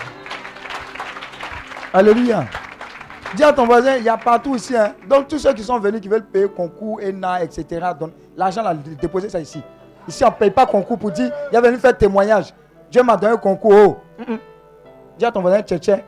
[1.93, 2.45] Alléluia.
[3.35, 4.75] Dis à ton voisin, il y a partout ici.
[4.75, 4.95] hein.
[5.07, 7.65] Donc, tous ceux qui sont venus, qui veulent payer concours, ENA, etc.,
[7.99, 9.61] donc l'argent, là, déposer ça ici.
[10.07, 12.53] Ici, on ne paye pas concours pour dire, il est venu faire témoignage.
[12.91, 13.73] Dieu m'a donné un concours.
[13.73, 13.97] Oh.
[14.21, 14.39] Mm, mm.
[15.17, 16.03] Dis à ton voisin, tchétché.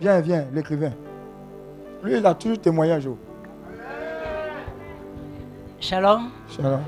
[0.00, 0.92] Viens, viens, l'écrivain.
[2.02, 3.06] Lui, il a toujours témoignage.
[3.06, 3.16] oh.
[5.80, 6.80] Shalom, Shalom.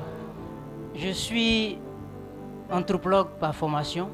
[0.97, 1.79] je suis
[2.73, 4.09] anthropologue par formation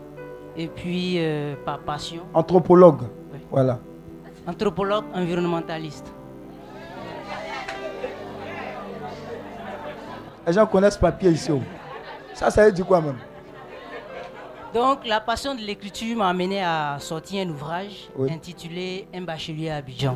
[0.55, 3.03] et puis euh, par passion, Anthropologue.
[3.33, 3.39] Oui.
[3.51, 3.79] Voilà.
[4.47, 6.13] anthropologue environnementaliste.
[10.47, 11.51] Les gens connaissent papier ici.
[11.51, 11.61] oh.
[12.37, 13.17] Ça, ça veut dire quoi même?
[14.75, 18.31] Donc la passion de l'écriture m'a amené à sortir un ouvrage Oui.
[18.31, 20.15] intitulé Un bachelier à Abidjan.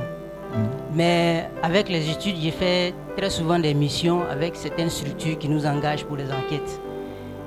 [0.93, 5.65] Mais avec les études, j'ai fait très souvent des missions avec certaines structures qui nous
[5.65, 6.79] engagent pour les enquêtes.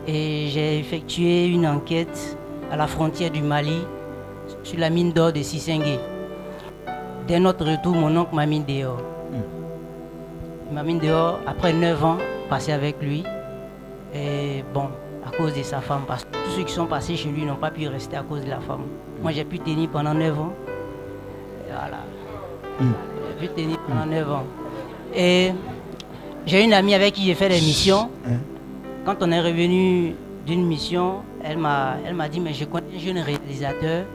[0.08, 2.36] Et j'ai effectué une enquête
[2.72, 3.78] à la frontière du Mali
[4.64, 6.00] sur la mine d'or de Sissengue.
[7.28, 9.02] Dès notre retour, mon oncle m'a mis dehors.
[10.68, 12.18] Il m'a mis dehors après 9 ans
[12.50, 13.24] passés avec lui.
[14.15, 14.89] Et bon,
[15.26, 17.56] à cause de sa femme, parce que tous ceux qui sont passés chez lui n'ont
[17.56, 18.84] pas pu rester à cause de la femme.
[19.21, 20.54] Moi, j'ai pu tenir pendant 9 ans.
[21.67, 21.97] Et voilà.
[22.80, 22.93] Mm.
[23.39, 24.43] J'ai pu tenir pendant 9 ans.
[25.15, 25.52] Et
[26.45, 28.10] j'ai une amie avec qui j'ai fait des missions.
[28.28, 28.38] Hein?
[29.06, 32.99] Quand on est revenu d'une mission, elle m'a, elle m'a dit, mais je connais un
[32.99, 34.06] jeune réalisateur.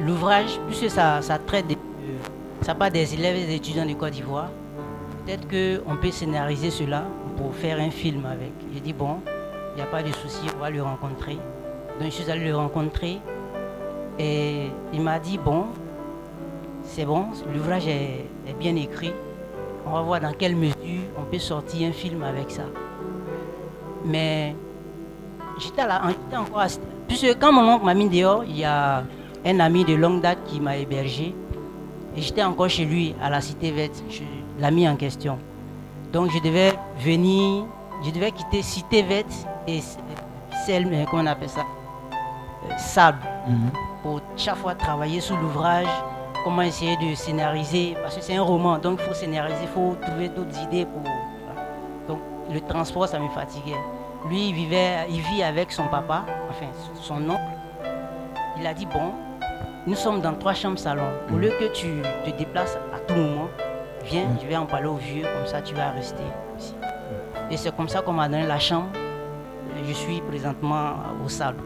[0.00, 1.76] L'ouvrage, puisque ça, ça traite des,
[2.62, 4.48] ça pas des élèves et des étudiants de Côte d'Ivoire,
[5.24, 7.04] peut-être qu'on peut scénariser cela
[7.36, 8.52] pour faire un film avec.
[8.72, 9.18] J'ai dit, bon,
[9.72, 11.34] il n'y a pas de souci, on va le rencontrer.
[11.98, 13.18] Donc je suis allé le rencontrer
[14.18, 15.66] et il m'a dit, bon,
[16.82, 18.26] c'est bon, l'ouvrage est,
[18.58, 19.12] bien écrit.
[19.86, 22.64] On va voir dans quelle mesure on peut sortir un film avec ça.
[24.04, 24.54] Mais
[25.58, 25.82] j'étais
[26.36, 26.66] encore
[27.06, 29.04] Puisque quand mon oncle m'a mis dehors, il y a
[29.44, 31.34] un ami de longue date qui m'a hébergé.
[32.16, 34.02] Et j'étais encore chez lui, à la cité verte,
[34.58, 35.38] l'ami en question.
[36.12, 37.64] Donc je devais venir,
[38.04, 39.32] je devais quitter cité verte
[39.66, 39.80] et
[40.66, 43.18] celle, comment on appelle ça euh, Sable.
[43.46, 43.70] Mhm.
[44.02, 45.86] Pour chaque fois travailler sur l'ouvrage,
[46.44, 49.96] comment essayer de scénariser, parce que c'est un roman, donc il faut scénariser, il faut
[50.00, 51.02] trouver d'autres idées pour.
[52.06, 52.20] Donc
[52.52, 53.72] le transport, ça me fatiguait.
[54.28, 56.66] Lui, il, vivait, il vit avec son papa, enfin
[57.00, 57.40] son oncle.
[58.58, 59.12] Il a dit, bon,
[59.86, 61.02] nous sommes dans trois chambres salon.
[61.32, 61.88] Au lieu que tu
[62.24, 63.48] te déplaces à tout moment,
[64.04, 66.22] viens, je vais en parler au vieux, comme ça tu vas rester
[66.58, 66.74] ici.
[67.50, 68.88] Et c'est comme ça qu'on m'a donné la chambre.
[69.86, 71.62] Je suis présentement au salon.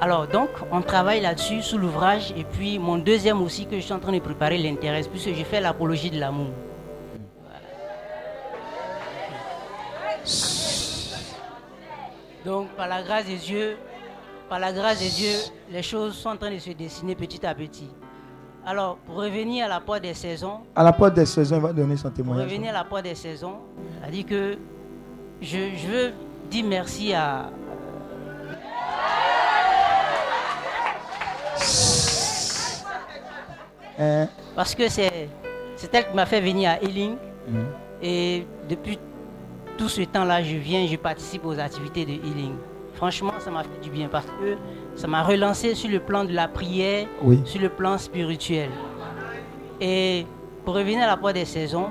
[0.00, 2.32] Alors donc, on travaille là-dessus, sous l'ouvrage.
[2.36, 5.44] Et puis mon deuxième aussi que je suis en train de préparer l'intéresse, puisque je
[5.44, 6.50] fais l'apologie de l'amour.
[12.44, 13.76] Donc, par la grâce de Dieu,
[14.48, 15.34] par la grâce de Dieu,
[15.70, 17.90] les choses sont en train de se dessiner petit à petit.
[18.68, 20.58] Alors, pour revenir à la porte des saisons.
[20.74, 22.46] À la porte des saisons, il va donner son témoignage.
[22.46, 23.58] Pour revenir à la porte des saisons,
[24.04, 24.58] a dit que
[25.40, 26.12] je, veux
[26.50, 27.48] dire merci à.
[34.00, 34.26] Hein?
[34.56, 35.30] Parce que c'est
[35.92, 37.14] elle qui m'a fait venir à Ealing.
[37.48, 37.58] Mm.
[38.02, 38.98] Et depuis
[39.78, 42.56] tout ce temps-là, je viens, je participe aux activités de healing.
[42.94, 44.56] Franchement, ça m'a fait du bien parce que
[44.96, 47.06] ça m'a relancé sur le plan de la prière,
[47.44, 48.70] sur le plan spirituel.
[49.80, 50.26] Et
[50.64, 51.86] pour revenir à la porte des saisons,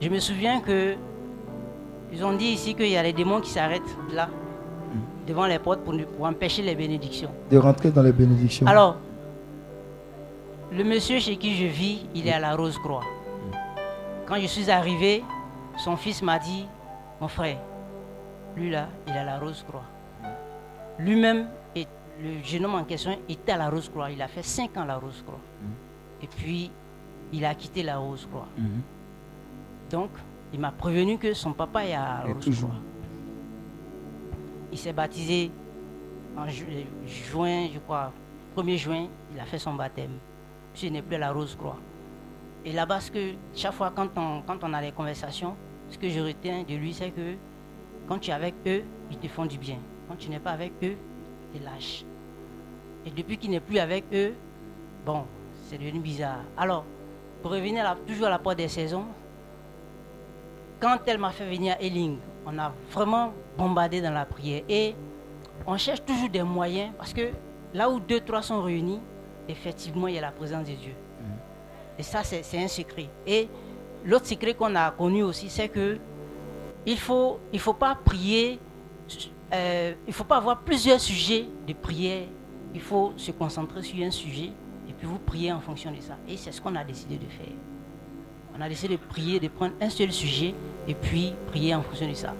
[0.00, 0.94] je me souviens que
[2.12, 4.28] ils ont dit ici qu'il y a les démons qui s'arrêtent là,
[5.26, 7.30] devant les portes pour, pour, empêcher les bénédictions.
[7.50, 8.66] De rentrer dans les bénédictions.
[8.66, 8.96] Alors,
[10.70, 13.04] le monsieur chez qui je vis, il est à la Rose-Croix.
[14.26, 15.22] Quand je suis arrivé,
[15.78, 16.66] son fils m'a dit
[17.20, 17.58] mon frère,
[18.56, 19.84] lui là, il a la Rose-Croix.
[20.98, 21.46] Lui-même,
[22.22, 24.10] le jeune homme en question était à la Rose-Croix.
[24.10, 25.40] Il a fait 5 ans à la Rose-Croix.
[26.22, 26.70] Et puis,
[27.32, 28.46] il a quitté la Rose-Croix.
[29.90, 30.10] Donc,
[30.52, 32.74] il m'a prévenu que son papa est à la Rose-Croix.
[34.70, 35.50] Il s'est baptisé
[36.36, 38.12] en juin, je crois,
[38.56, 40.12] 1er juin, il a fait son baptême.
[40.72, 41.78] Puis il n'est plus à la Rose-Croix.
[42.64, 45.56] Et là-bas, que chaque fois quand on, quand on a des conversations,
[45.90, 47.34] ce que je retiens de lui, c'est que
[48.08, 49.78] quand tu es avec eux, ils te font du bien.
[50.08, 50.96] Quand tu n'es pas avec eux,
[51.54, 52.04] ils te lâchent.
[53.06, 54.34] Et depuis qu'il n'est plus avec eux,
[55.04, 55.24] bon,
[55.68, 56.40] c'est devenu bizarre.
[56.56, 56.84] Alors,
[57.42, 59.06] pour revenir toujours à la porte des saisons,
[60.80, 64.62] quand elle m'a fait venir à Eling, on a vraiment bombardé dans la prière.
[64.68, 64.94] Et
[65.66, 67.30] on cherche toujours des moyens, parce que
[67.74, 69.00] là où deux, trois sont réunis,
[69.48, 70.92] effectivement, il y a la présence de Dieu.
[71.20, 71.98] Mm.
[71.98, 73.08] Et ça, c'est un secret.
[73.26, 73.48] Et
[74.04, 75.98] L'autre secret qu'on a connu aussi, c'est que
[76.84, 78.58] il faut, il faut pas prier,
[79.52, 82.26] euh, il faut pas avoir plusieurs sujets de prière.
[82.74, 84.50] Il faut se concentrer sur un sujet
[84.88, 86.16] et puis vous priez en fonction de ça.
[86.28, 87.54] Et c'est ce qu'on a décidé de faire.
[88.56, 90.54] On a décidé de prier, de prendre un seul sujet
[90.86, 92.34] et puis prier en fonction de ça.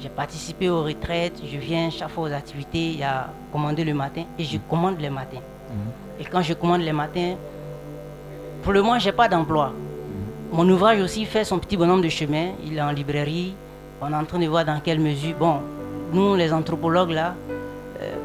[0.00, 3.94] J'ai participé aux retraites, je viens chaque fois aux activités, il y a commandé le
[3.94, 5.38] matin et je commande les matins.
[5.38, 6.20] Mhm.
[6.20, 7.36] Et quand je commande les matins,
[8.62, 9.72] pour le moment, je n'ai pas d'emploi.
[10.52, 12.50] Mon ouvrage aussi fait son petit bonhomme de chemin.
[12.64, 13.54] Il est en librairie.
[14.00, 15.34] On est en train de voir dans quelle mesure.
[15.38, 15.60] Bon,
[16.12, 17.34] nous, les anthropologues, là,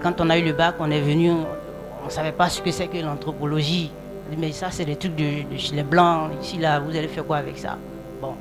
[0.02, 2.72] quand on a eu le bac, on est venu, on ne savait pas ce que
[2.72, 3.92] c'est que l'anthropologie.
[4.38, 6.32] Mais ça, c'est des trucs de, chez les Blancs.
[6.42, 7.78] Ici, là, vous allez faire quoi avec ça?
[8.22, 8.34] Bon,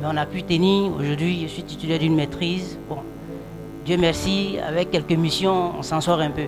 [0.00, 0.92] mais on a pu tenir.
[0.92, 2.78] Aujourd'hui, je suis titulaire d'une maîtrise.
[2.88, 2.98] Bon,
[3.84, 6.46] Dieu merci, avec quelques missions, on s'en sort un peu.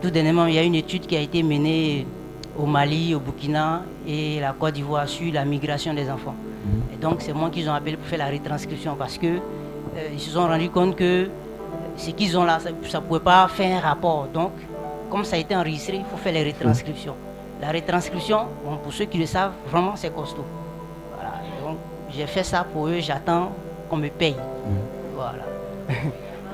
[0.00, 2.06] Tout dernièrement, il y a une étude qui a été menée
[2.58, 6.34] au Mali, au Burkina et la Côte d'Ivoire sur la migration des enfants.
[6.34, 6.82] Mhm.
[6.94, 10.20] Et donc c'est moi qu'ils ont appelé pour faire la retranscription parce que euh, ils
[10.20, 11.28] se sont rendus compte que
[11.98, 14.28] ce qu'ils ont là, ça ne pouvait pas faire un rapport.
[14.32, 14.52] Donc,
[15.10, 17.14] comme ça a été enregistré, il faut faire les retranscriptions.
[17.60, 20.44] La retranscription, bon, pour ceux qui le savent, vraiment c'est costaud.
[21.14, 21.32] Voilà.
[21.60, 21.78] Donc
[22.10, 23.50] j'ai fait ça pour eux, j'attends
[23.90, 24.34] qu'on me paye.
[24.34, 24.76] Mhm.
[25.16, 25.44] Voilà.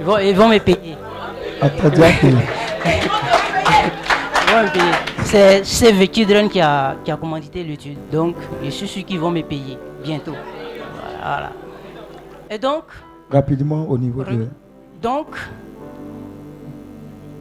[0.00, 0.96] Ils vont, ils vont me payer.
[4.62, 5.62] me payer.
[5.62, 7.98] C'est Vekidren qui a, qui a commandité l'étude.
[8.11, 10.35] Donc, je suis sûr qu'ils vont me payer bientôt.
[11.22, 11.52] Voilà.
[12.50, 12.85] Et donc.
[13.30, 14.48] Rapidement au niveau de.
[15.05, 15.37] Donc,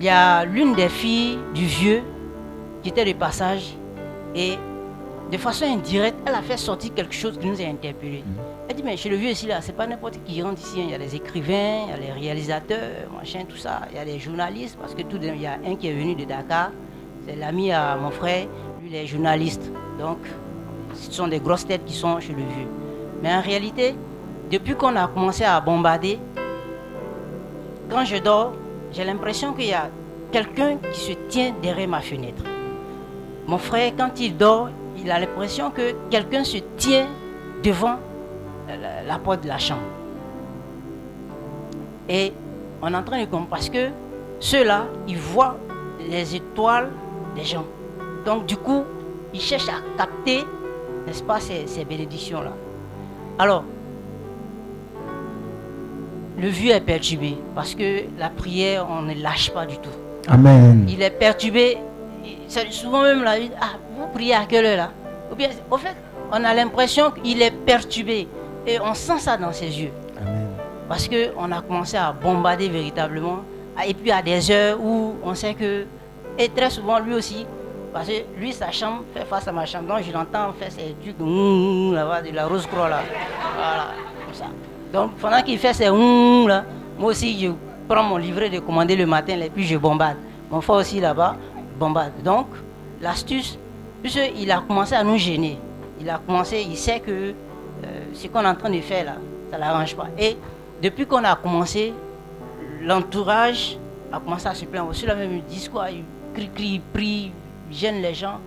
[0.02, 2.02] il y a l'une des filles du vieux
[2.82, 3.74] qui était de passage
[4.36, 4.58] et
[5.32, 8.26] de façon indirecte, elle a fait sortir quelque chose qui nous a interpellés.
[8.26, 8.36] Mhm.
[8.68, 10.82] Elle dit, mais chez le vieux ici, là, c'est pas n'importe qui rentre ici.
[10.82, 10.88] Hein.
[10.88, 13.84] Il y a les écrivains, il y a les réalisateurs, machin, tout ça.
[13.92, 16.16] Il y a les journalistes, parce que tout, il y a un qui est venu
[16.16, 16.72] de Dakar,
[17.26, 18.46] c'est l'ami à mon frère,
[18.82, 19.72] lui, il est journaliste.
[19.98, 20.18] Donc,
[20.96, 22.68] ce sont des grosses têtes qui sont chez le vieux.
[23.22, 23.96] Mais en réalité,
[24.52, 26.20] depuis qu'on a commencé à bombarder,
[27.90, 28.54] quand je dors,
[28.92, 29.90] j'ai l'impression qu'il y a
[30.32, 32.44] quelqu'un qui se tient derrière ma fenêtre.
[33.48, 37.08] Mon frère, quand il dort, il a l'impression que quelqu'un se tient
[37.64, 37.98] devant
[39.08, 39.82] la, porte de la chambre.
[42.10, 42.34] Et
[42.82, 43.90] on est en train de comprendre parce que
[44.40, 45.58] ceux-là, ils voient
[46.10, 46.90] les étoiles
[47.36, 47.66] des gens.
[48.26, 48.84] Donc du coup,
[49.34, 50.46] ils cherchent à capter,
[51.06, 52.52] n'est-ce pas, ces, ces bénédictions-là.
[53.40, 53.64] Alors,
[56.44, 59.96] le vieux est perturbé parce que la prière, on ne lâche pas du tout.
[60.28, 60.86] Amen.
[60.90, 61.78] Il est perturbé.
[62.70, 64.92] Souvent même la vie, ah, vous priez à quelle heure là?
[65.32, 65.96] Ou bien, au fait,
[66.34, 68.28] on a l'impression qu'il est perturbé.
[68.68, 69.92] Et on sent ça dans ses yeux.
[70.20, 70.50] Amen.
[70.90, 73.40] Parce qu'on a commencé à bombarder véritablement.
[73.88, 75.86] Et puis à des heures où on sait que.
[76.38, 77.46] Et très souvent, lui aussi,
[77.94, 79.88] parce que lui, sa chambre fait face à ma chambre.
[79.88, 83.00] Donc je l'entends faire ses trucs là-bas, de la rose-croix là.
[83.56, 83.92] Voilà,
[84.26, 84.46] comme ça.
[84.94, 86.64] Donc pendant qu'il fait ses là,
[87.00, 87.50] moi aussi, je
[87.90, 90.18] prends mon livret de commander le matin, et puis je bombarde.
[90.52, 91.36] Mon frère aussi là-bas
[91.80, 92.14] bombarde.
[92.24, 92.48] Donc,
[93.02, 93.58] l'astuce,
[94.04, 95.58] puisqu'il a commencé à nous gêner.
[96.00, 97.34] Il a commencé, il sait que euh,
[98.14, 99.16] ce qu'on est en train de faire là,
[99.50, 100.08] ça ne l'arrange pas.
[100.18, 100.38] Et
[100.82, 101.92] depuis qu'on a commencé,
[102.82, 103.78] l'entourage
[104.12, 104.90] a commencé à se plaindre.
[104.90, 106.04] Aussi, là même, il dit quoi Il
[106.36, 107.32] crie, crie, prie,
[107.72, 108.40] gêne les gens.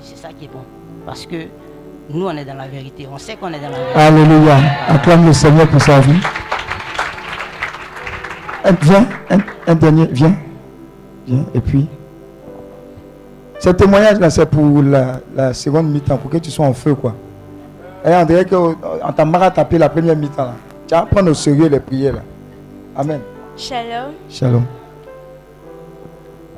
[0.00, 0.64] C'est ça qui est bon.
[1.06, 1.46] Parce que
[2.10, 3.08] nous, on est dans la vérité.
[3.10, 4.00] On sait qu'on est dans la vérité.
[4.00, 4.56] Alléluia.
[4.88, 6.20] Acclame le Seigneur pour sa vie.
[8.82, 9.06] Viens,
[9.66, 10.34] un, dernier, viens.
[11.26, 11.88] Viens, et puis.
[13.58, 17.14] Ce témoignage-là, c'est pour la, seconde mi-temps, pour que tu sois en feu, quoi.
[18.04, 18.74] Et on dirait qu'on
[19.16, 20.54] t'a marre tapé la première mi-temps, là.
[20.86, 22.20] Tu vas prendre au sérieux les prières, là.
[22.96, 23.20] Amen.
[23.56, 24.12] Shalom.
[24.28, 24.64] Shalom.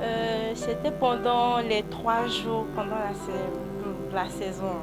[0.01, 4.83] Euh, c'était pendant les trois jours, pendant la, la saison.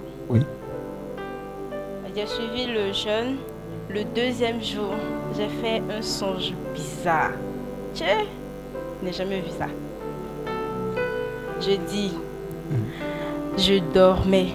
[2.15, 3.37] J'ai suivi le jeûne.
[3.89, 4.93] Le deuxième jour,
[5.35, 7.31] j'ai fait un songe bizarre.
[7.95, 8.03] Je
[9.05, 9.65] n'ai jamais vu ça.
[11.59, 12.13] Je dis,
[13.57, 14.47] je dormais.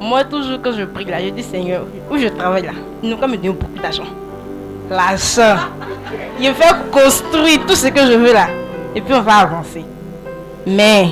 [0.00, 3.28] Moi, toujours quand je prie là, je dis Seigneur, où je travaille là, nous quand
[3.28, 4.04] me donner beaucoup d'argent.
[4.90, 5.56] L'argent.
[6.40, 8.48] Je vais construire tout ce que je veux là.
[8.94, 9.84] Et puis on va avancer.
[10.66, 11.08] Mais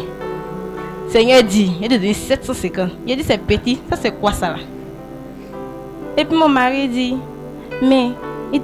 [1.11, 2.91] Seigneur dit, il a donné 750.
[3.05, 4.59] Il a dit c'est petit, ça c'est quoi ça là?
[6.17, 7.17] Et puis mon mari dit,
[7.83, 8.11] mais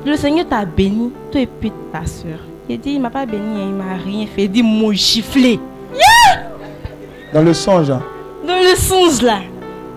[0.05, 2.39] le Seigneur t'a béni, toi et puis ta soeur.
[2.69, 4.45] Il dit, il m'a pas béni, il m'a rien fait.
[4.45, 5.59] Il dit, mon giflé.
[7.33, 7.91] Dans le songe.
[7.91, 8.03] Hein?
[8.47, 9.39] Dans le songe là.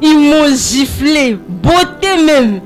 [0.01, 2.61] Ils m'ont giflé, beauté même.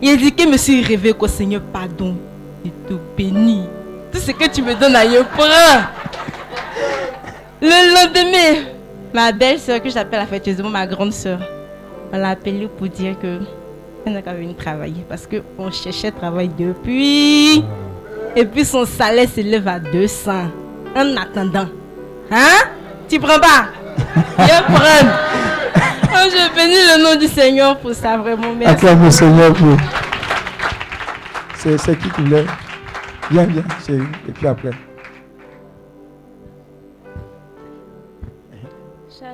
[0.00, 2.16] Il a dit que je me suis rêvé qu'au Seigneur, pardon,
[2.64, 3.64] il te bénit.
[4.12, 5.82] Tout ce que tu me donnes à prends.
[7.60, 8.70] Le lendemain,
[9.14, 11.38] Ma belle-sœur, que j'appelle affectueusement ma grande sœur,
[12.12, 13.40] on l'a appelée pour dire que
[14.06, 17.64] elle n'a qu'à venir travailler parce qu'on cherchait travail depuis.
[18.36, 20.32] Et puis son salaire s'élève à 200
[20.96, 21.68] en attendant.
[22.30, 22.68] Hein?
[23.08, 23.68] Tu prends pas?
[24.38, 25.08] Je prends.
[26.10, 28.54] Oh, je bénis le nom du Seigneur pour ça, vraiment.
[28.56, 28.74] Merci.
[28.74, 29.76] Acclame le Seigneur pour.
[31.56, 32.46] C'est qui qui voulait?
[33.30, 33.64] Viens, viens,
[34.28, 34.70] Et puis après.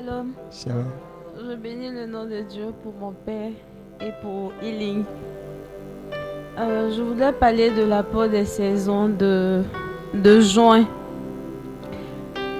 [0.07, 3.51] Je bénis le nom de Dieu pour mon Père
[4.01, 5.05] et pour Healing.
[6.59, 9.63] Euh, je voudrais parler de l'apport des saisons de,
[10.13, 10.85] de juin.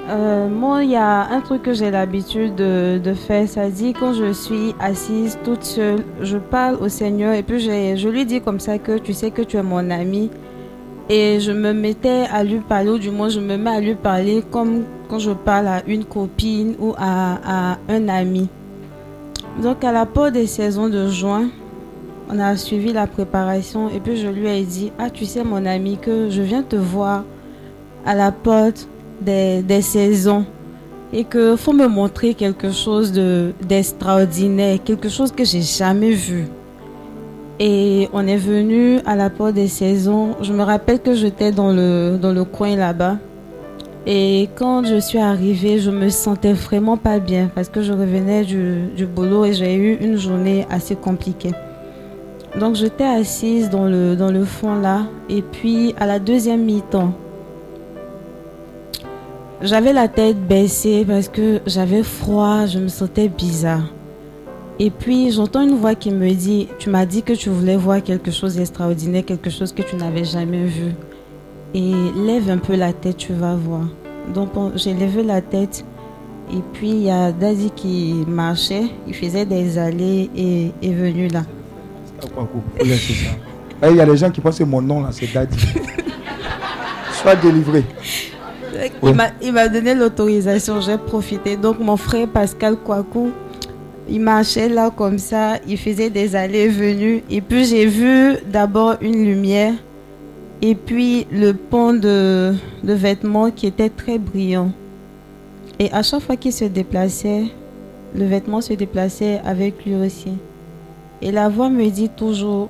[0.09, 3.49] Euh, moi, il y a un truc que j'ai l'habitude de, de, faire.
[3.49, 8.09] Ça dit, quand je suis assise toute seule, je parle au Seigneur et puis je
[8.09, 10.31] lui dis comme ça que tu sais que tu es mon ami.
[11.11, 13.95] Et je me mettais à lui parler, ou du moins je me mets à lui
[13.95, 18.49] parler comme quand je parle à une copine ou à, un ami.
[19.63, 21.51] Donc à la porte des saisons de juin,
[22.31, 25.67] on a suivi la préparation et puis je lui ai dit, ah tu sais mon
[25.67, 27.25] ami que je viens te voir
[28.07, 28.89] à la porte
[29.21, 30.47] des, saisons
[31.13, 36.47] et que faut me montrer quelque chose d'extraordinaire, quelque chose que j'ai jamais vu.
[37.61, 40.37] Et on est venu à la porte des saisons.
[40.43, 43.19] Je me rappelle que j'étais dans le, dans le coin là-bas.
[44.07, 48.45] Et quand je suis arrivée, je me sentais vraiment pas bien parce que je revenais
[48.45, 51.53] du, du boulot et j'ai eu une journée assez compliquée.
[52.59, 55.07] Donc j'étais assise dans le, dans le fond là.
[55.31, 57.15] Et puis à la deuxième mi-temps,
[59.63, 63.85] j'avais la tête baissée parce que j'avais froid, je me sentais bizarre.
[64.81, 68.03] Et puis j'entends une voix qui me dit, tu m'as dit que tu voulais voir
[68.03, 70.93] quelque chose d'extraordinaire, quelque chose que tu n'avais jamais vu
[71.75, 73.83] et lève un peu la tête, tu vas voir.
[74.35, 75.85] Donc j'ai levé la tête
[76.53, 81.29] et puis il y a Daddy qui marchait, il faisait des allées et est venu
[81.29, 81.43] là.
[82.81, 85.57] Il y a des gens qui pensent que mon nom là c'est Daddy.
[87.13, 87.85] Sois délivré.
[89.41, 91.57] Il m'a donné l'autorisation, j'ai profité.
[91.57, 93.31] Donc mon frère Pascal Kouakou,
[94.09, 97.23] il marchait là comme ça, il faisait des allées et venues.
[97.31, 99.75] Et puis j'ai vu d'abord une lumière
[100.63, 104.71] et puis le pont de, vêtements qui était très brillant.
[105.79, 107.45] Et à chaque fois qu'il se déplaçait,
[108.15, 110.33] le vêtement se déplaçait avec lui aussi.
[111.21, 112.69] Et la voix me dit toujours,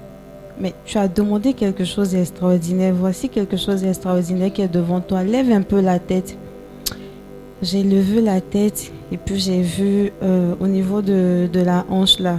[0.58, 2.94] mais tu as demandé quelque chose d'extraordinaire.
[2.94, 5.22] Voici quelque chose d'extraordinaire qui est devant toi.
[5.22, 6.36] Lève un peu la tête.
[7.62, 12.18] J'ai levé la tête et puis j'ai vu euh, au niveau de, de la hanche
[12.18, 12.38] là.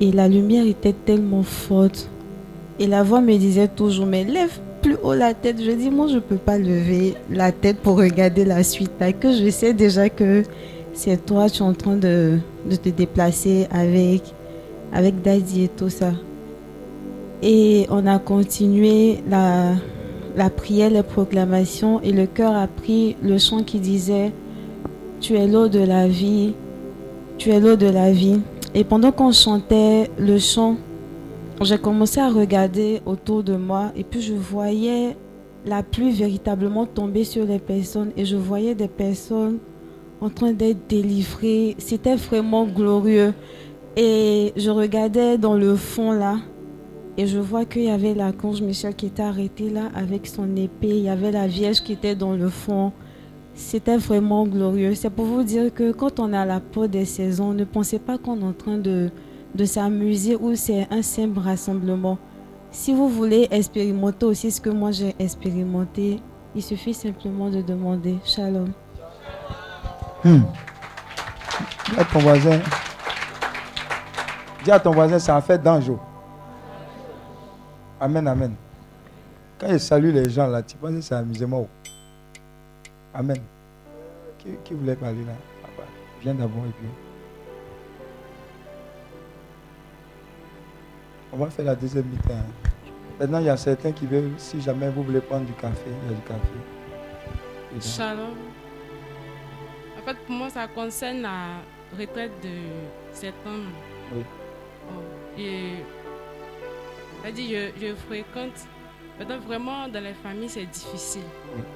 [0.00, 2.08] Et la lumière était tellement forte
[2.78, 5.60] et la voix me disait toujours, mais lève plus haut la tête.
[5.60, 8.92] Je dis, moi, je ne peux pas lever la tête pour regarder la suite.
[9.18, 10.44] que je sais déjà que
[10.94, 12.38] c'est toi, tu es en train de,
[12.80, 14.22] te déplacer avec,
[14.92, 16.12] avec Daddy et tout ça.
[17.42, 19.72] Et on a continué la,
[20.36, 24.30] la prière, les proclamations, et le cœur a pris le chant qui disait,
[25.20, 26.54] tu es l'eau de la vie,
[27.38, 28.40] tu es l'eau de la vie.
[28.74, 30.76] Et pendant qu'on chantait le chant,
[31.62, 35.16] j'ai commencé à regarder autour de moi et puis je voyais
[35.66, 39.58] la pluie véritablement tomber sur les personnes et je voyais des personnes
[40.20, 41.74] en train d'être délivrées.
[41.78, 43.34] C'était vraiment glorieux.
[43.96, 46.36] Et je regardais dans le fond là
[47.16, 50.54] et je vois qu'il y avait la conge Michel qui était arrêtée là avec son
[50.54, 50.90] épée.
[50.90, 52.92] Il y avait la Vierge qui était dans le fond.
[53.58, 54.94] C'était vraiment glorieux.
[54.94, 58.16] C'est pour vous dire que quand on a la peau des saisons, ne pensez pas
[58.16, 59.10] qu'on est en train de
[59.54, 62.18] de s'amuser ou c'est un simple rassemblement.
[62.70, 66.20] Si vous voulez expérimenter aussi ce que moi j'ai expérimenté,
[66.54, 68.16] il suffit simplement de demander.
[68.24, 68.70] Shalom.
[70.22, 70.42] Hmm.
[71.90, 72.60] Dis à ton voisin,
[74.62, 75.98] dis à ton voisin, c'est en fait dangereux.
[78.00, 78.54] Amen, amen.
[79.58, 81.66] Quand je salue les gens là, tu penses que c'est amusement.
[83.14, 83.38] Amen.
[84.38, 85.32] Qui, qui voulait parler là?
[86.20, 86.88] Viens d'abord et puis.
[91.32, 92.34] On va faire la deuxième mi-temps.
[93.20, 96.10] Maintenant, il y a certains qui veulent, si jamais vous voulez prendre du café, il
[96.10, 96.58] y a du café.
[97.80, 98.34] Shalom.
[99.98, 101.58] En fait, pour moi, ça concerne la
[101.98, 102.58] retraite de
[103.12, 103.66] cet homme.
[104.14, 104.24] Oui.
[105.38, 108.66] et, dit, je, je fréquente.
[109.18, 111.22] Maintenant, vraiment, dans les familles, c'est difficile.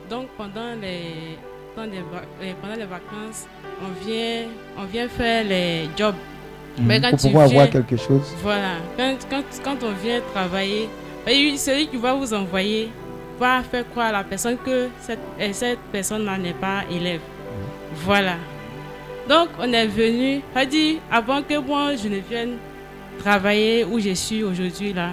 [0.08, 1.36] Donc, pendant les,
[1.74, 3.46] pendant les, pendant les vacances,
[3.80, 4.44] on vient,
[4.78, 6.14] on vient faire les jobs
[6.78, 6.86] Mhm.
[6.86, 8.34] Mais quand pour pouvoir avoir quelque chose.
[8.42, 8.76] Voilà.
[8.96, 10.88] Quand, quand, quand on vient travailler,
[11.56, 12.90] celui qui va vous envoyer
[13.38, 17.20] va faire croire à la personne que cette, eh, cette personne-là n'est pas élève.
[17.20, 17.96] Mhm.
[18.04, 18.36] Voilà.
[19.28, 22.56] Donc, on est venu, a dit, avant que moi je ne vienne
[23.18, 25.10] travailler où je suis aujourd'hui là,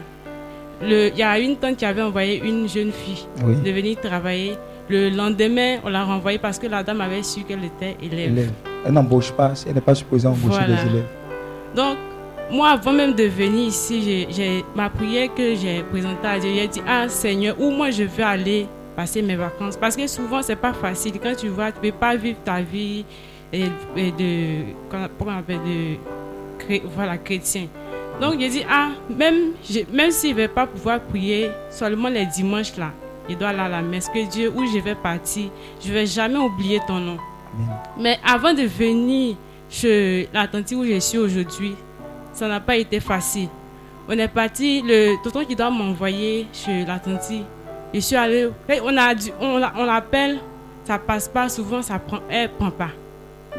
[0.81, 4.55] il y a une tante qui avait envoyé une jeune fille de venir travailler.
[4.89, 8.51] Le lendemain, on l'a renvoyée parce que la dame avait su qu'elle était élève.
[8.85, 11.05] Elle n'embauche pas, elle n'est pas supposée embaucher des élèves.
[11.75, 11.97] Donc,
[12.51, 16.67] moi, avant même de venir ici, j'ai ma prière que j'ai présentée à Dieu, j'ai
[16.67, 18.65] dit, ah Seigneur, où moi je veux aller
[18.95, 19.77] passer mes vacances?
[19.77, 21.13] Parce que souvent, c'est pas facile.
[21.21, 23.05] Quand tu vois, tu ne peux pas vivre ta vie
[23.53, 23.65] et,
[23.95, 27.67] de, comment on appelle, de, voilà, chrétien.
[28.19, 29.51] Donc, j'ai dit, ah, même,
[29.91, 32.91] même s'il ne va pas pouvoir prier seulement les dimanches là,
[33.29, 34.09] il doit aller à la messe.
[34.09, 35.49] Que Dieu, où je vais partir,
[35.81, 37.17] je ne vais jamais oublier ton nom.
[37.97, 39.35] Mais avant de venir
[39.69, 41.75] chez la tante où je suis aujourd'hui,
[42.33, 43.49] ça n'a pas été facile.
[44.07, 47.31] On est parti, le tonton qui doit m'envoyer chez la tante,
[47.93, 48.49] je suis allé,
[48.83, 50.39] on a on, on l'appelle,
[50.83, 52.89] ça passe pas souvent, ça prend, elle prend pas.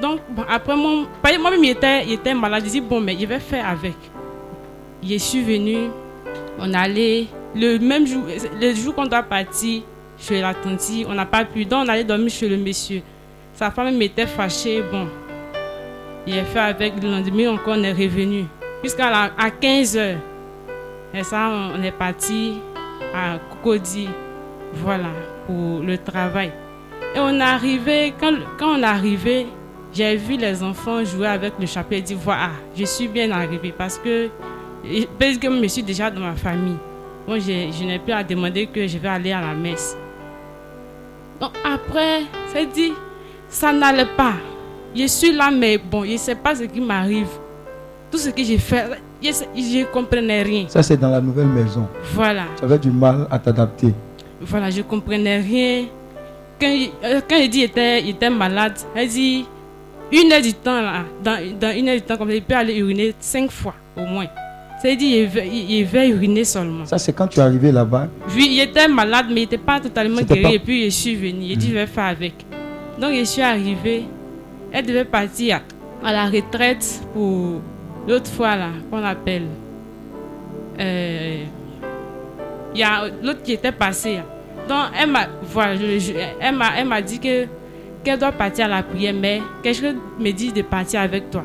[0.01, 1.07] Donc après mon,
[1.41, 3.95] moi-même il était, il était malade, je dis bon mais je vais faire avec.
[5.03, 5.91] Je suis venu,
[6.59, 8.25] on allait le même jour,
[8.61, 9.83] le jour qu'on doit partir
[10.19, 13.03] chez la tante, on n'a pas pu, donc on allait dormir chez le monsieur.
[13.55, 15.09] Sa femme m'était fâchée, bon,
[16.27, 18.45] j'ai fait avec le lendemain, encore on est revenu.
[18.83, 20.17] Jusqu'à à 15 h
[21.13, 22.55] Et ça, on est parti
[23.15, 24.09] à Cocody.
[24.75, 25.11] Voilà,
[25.47, 26.53] pour le travail.
[27.15, 29.47] Et on est arrivé, quand, quand on est arrivé,
[29.93, 33.75] j'ai vu les enfants jouer avec le chapeau et dit voilà, je suis bien arrivé
[33.77, 34.29] parce que,
[35.19, 36.77] parce que je suis déjà dans ma famille.
[37.27, 39.97] Moi, je, je n'ai plus à demander que je vais aller à la messe.
[41.41, 42.23] Donc après,
[42.53, 42.93] c'est dit,
[43.49, 44.35] ça n'allait pas.
[44.95, 47.29] Je suis là, mais bon, je ne sais pas ce qui m'arrive.
[48.11, 48.87] Tout ce que j'ai fait,
[49.23, 50.65] je ne comprenais rien.
[50.69, 51.87] Ça, c'est dans la nouvelle maison.
[52.13, 52.45] Voilà.
[52.59, 53.95] Tu avais du mal à t'adapter.
[54.41, 55.85] Voilà, je ne comprenais rien.
[56.61, 59.47] Quand, euh, quand il dit qu'il était, il était malade, elle dit
[60.13, 62.55] une heure du temps, là, dans, dans une heure du temps, comme ça, il peut
[62.55, 64.27] aller uriner cinq fois au moins.
[64.83, 66.87] Dit il il va uriner seulement.
[66.87, 69.79] Ça, c'est quand tu es arrivé là-bas Oui, il était malade, mais il n'était pas
[69.79, 70.55] totalement guéri.
[70.55, 71.43] Et puis, je suis venu.
[71.51, 72.33] Il dit, je vais faire avec.
[72.99, 74.05] Donc, je suis arrivé.
[74.73, 75.61] Elle devait partir
[76.03, 77.61] à la retraite pour
[78.09, 79.47] l'autre fois, là, qu'on appelle.
[80.79, 81.45] Euh,
[82.75, 84.21] il y a l'autre qui était passé.
[84.69, 85.75] Donc, elle m'a voilà,
[86.41, 87.47] elle m'a dit que
[88.03, 91.45] qu'elle doit partir à la prière, mais quelqu'un me dit de partir avec toi.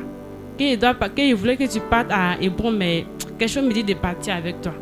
[0.56, 3.04] Qu'il doit, qu'il voulait que tu partes à Hébron, mais
[3.38, 4.72] quelque chose me dit de partir avec toi.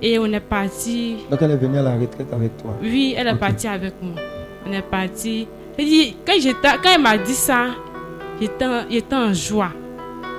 [0.00, 1.16] Et on est parti.
[1.30, 4.20] Donc elle est venue à la retraite avec toi Oui, elle est partie avec moi.
[4.66, 5.46] On est parti.
[5.76, 6.32] quand,
[6.82, 7.66] quand elle m'a dit ça,
[8.40, 9.70] j'étais en, en joie.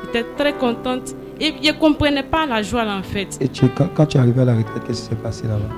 [0.06, 1.16] J'étais très contente.
[1.40, 3.38] Et je ne comprenais pas la joie là, en fait.
[3.42, 5.74] Et tu, quand, quand tu es arrivé à la retraite, qu'est-ce qui s'est passé là-bas?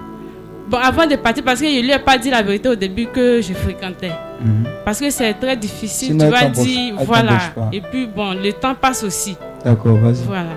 [0.67, 2.76] Bon, avant de partir, parce que je ne lui ai pas dit la vérité au
[2.76, 4.11] début que je fréquentais.
[4.41, 4.63] Mhm.
[4.84, 6.17] Parce que c'est très difficile.
[6.17, 7.38] tu vas dire, voilà.
[7.71, 9.38] Et puis, bon, le temps passe aussi.
[9.63, 10.23] D'accord, vas-y.
[10.26, 10.49] Voilà.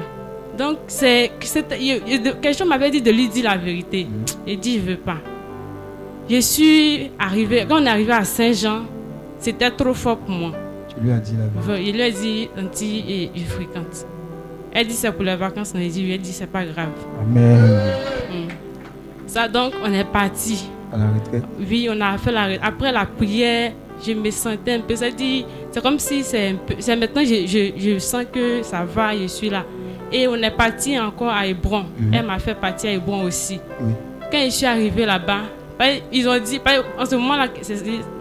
[0.59, 1.31] Donc, c'est,
[2.43, 4.05] quelqu'un m'avait dit de lui dire la vérité.
[4.05, 4.25] Mm.
[4.49, 5.19] Il dit, je ne veux pas.
[6.29, 8.81] Je suis arrivé, quand on est arrivé à Saint-Jean,
[9.39, 10.53] c'était trop fort pour moi.
[10.89, 14.07] Tu lui as dit la vérité Il lui a dit, dit et je fréquente.
[14.73, 15.73] Elle dit, c'est pour les vacances.
[15.77, 16.89] On a dit, elle dit, c'est pas grave.
[17.23, 17.81] Amen.
[18.29, 18.49] Mm.
[19.29, 20.69] Ça, donc, on est parti.
[20.93, 23.73] À la retraite Oui, on a fait la Après la prière,
[24.05, 24.97] je me sentais un peu.
[24.97, 26.75] Ça dit, c'est comme si c'est un peu.
[26.81, 29.65] C'est maintenant, je, je, je sens que ça va, je suis là.
[30.13, 31.85] Et on est parti encore à Hébron.
[31.99, 32.15] Mhm.
[32.15, 33.61] Elle m'a fait partir à Hébron aussi.
[34.31, 35.41] Quand je suis arrivé là-bas,
[36.13, 36.61] ils ont dit,
[36.99, 37.47] en ce moment-là,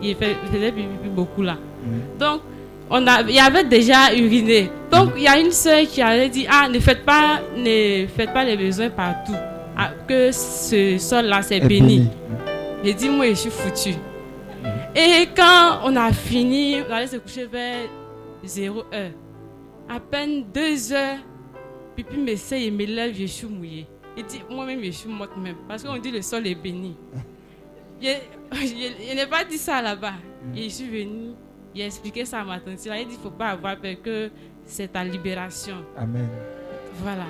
[0.01, 0.73] il faisait
[1.15, 1.55] beaucoup là.
[1.83, 2.17] Mhm.
[2.19, 2.41] Donc,
[2.89, 4.69] on a, il y avait déjà uriné.
[4.91, 8.31] Donc, il y a une soeur qui avait dit, ah, ne faites pas, ne faites
[8.33, 9.35] pas les besoins partout.
[9.77, 12.07] Ah, que ce sol-là, c'est béni.
[12.83, 13.91] J'ai dit, moi, je suis foutu.
[13.91, 14.69] Mhm.
[14.95, 17.87] Et quand on a fini, on allait se coucher vers
[18.43, 19.11] 0 heure.
[19.89, 21.17] À peine 2 heures,
[21.97, 23.87] puis, puis m'essaye et me lève, je suis mouillé.
[24.15, 25.55] Il dit, moi-même, je suis morte même.
[25.67, 26.95] Parce qu'on dit le sol est béni.
[27.99, 30.13] Je, n'ai pas dit ça là-bas.
[30.55, 31.31] Et je suis venu,
[31.73, 32.85] il a expliqué ça à ma tante.
[32.85, 34.29] Il a dit, il ne faut pas avoir peur que
[34.63, 35.77] c'est ta libération.
[35.97, 36.29] Amen.
[37.01, 37.25] Voilà.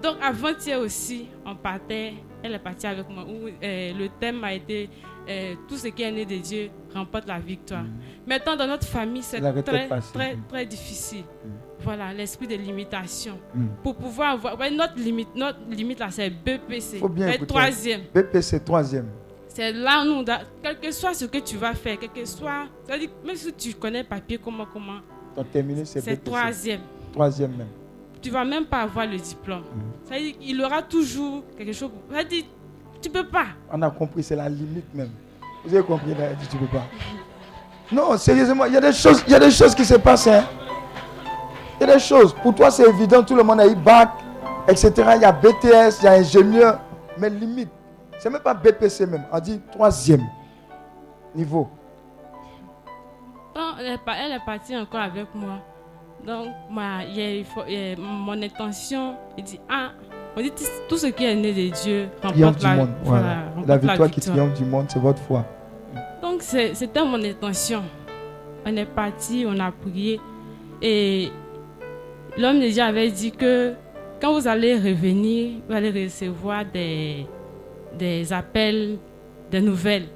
[0.00, 4.54] Donc avant-hier aussi, on partait, elle est partie avec moi, où euh, le thème a
[4.54, 4.88] été
[5.28, 7.82] euh, tout ce qui est né de Dieu remporte la victoire.
[7.82, 7.98] Mm.
[8.28, 11.24] Maintenant, dans notre famille, c'est très, très, très difficile.
[11.44, 11.48] Mm.
[11.84, 13.38] Voilà, l'esprit de limitation.
[13.54, 13.66] Mm.
[13.82, 14.56] Pour pouvoir avoir.
[14.70, 16.98] notre limite, notre limite là, c'est BPC.
[16.98, 18.02] Faut bien troisième.
[18.14, 19.08] BPC, troisième.
[19.48, 20.24] C'est là, nous,
[20.62, 22.66] quel que soit ce que tu vas faire, quel que soit.
[22.84, 25.00] C'est-à-dire, même si tu connais papier, comment, comment.
[25.84, 26.80] c'est troisième.
[27.12, 27.68] Troisième même.
[28.22, 29.64] Tu vas même pas avoir le diplôme.
[30.04, 31.90] C'est-à-dire, il aura toujours quelque chose.
[32.10, 32.44] C'est-à-dire,
[33.02, 33.46] tu peux pas.
[33.70, 35.10] On a compris, c'est la limite même.
[35.64, 36.86] Vous avez compris, là, tu peux pas.
[37.92, 40.28] Non, sérieusement, il y a des choses, il y a des choses qui se passent.
[40.28, 40.44] Hein.
[41.80, 42.34] Il y a des choses.
[42.34, 44.10] Pour toi, c'est évident, tout le monde a eu bac,
[44.68, 44.92] etc.
[45.16, 46.80] Il y a BTS, il y a ingénieur.
[47.18, 47.70] Mais limite,
[48.18, 49.24] c'est même pas BPC même.
[49.32, 50.22] On dit troisième
[51.34, 51.68] niveau.
[53.78, 53.86] elle,
[54.32, 55.58] est, partie encore avec moi.
[56.26, 59.90] Donc, ma, y a, mon intention, il dit, ah,
[60.36, 60.52] on dit
[60.88, 62.90] tout ce qui est né de Dieu remporte la, monde,
[63.66, 65.44] la victoire qui triomphe du monde, c'est votre foi.
[66.22, 67.82] Donc, c'était mon intention.
[68.64, 70.20] On est parti, on a prié.
[70.80, 71.32] Et
[72.38, 73.72] l'homme de Dieu avait dit que
[74.20, 77.26] quand vous allez revenir, vous allez recevoir des,
[77.98, 78.98] des appels,
[79.50, 80.06] des nouvelles.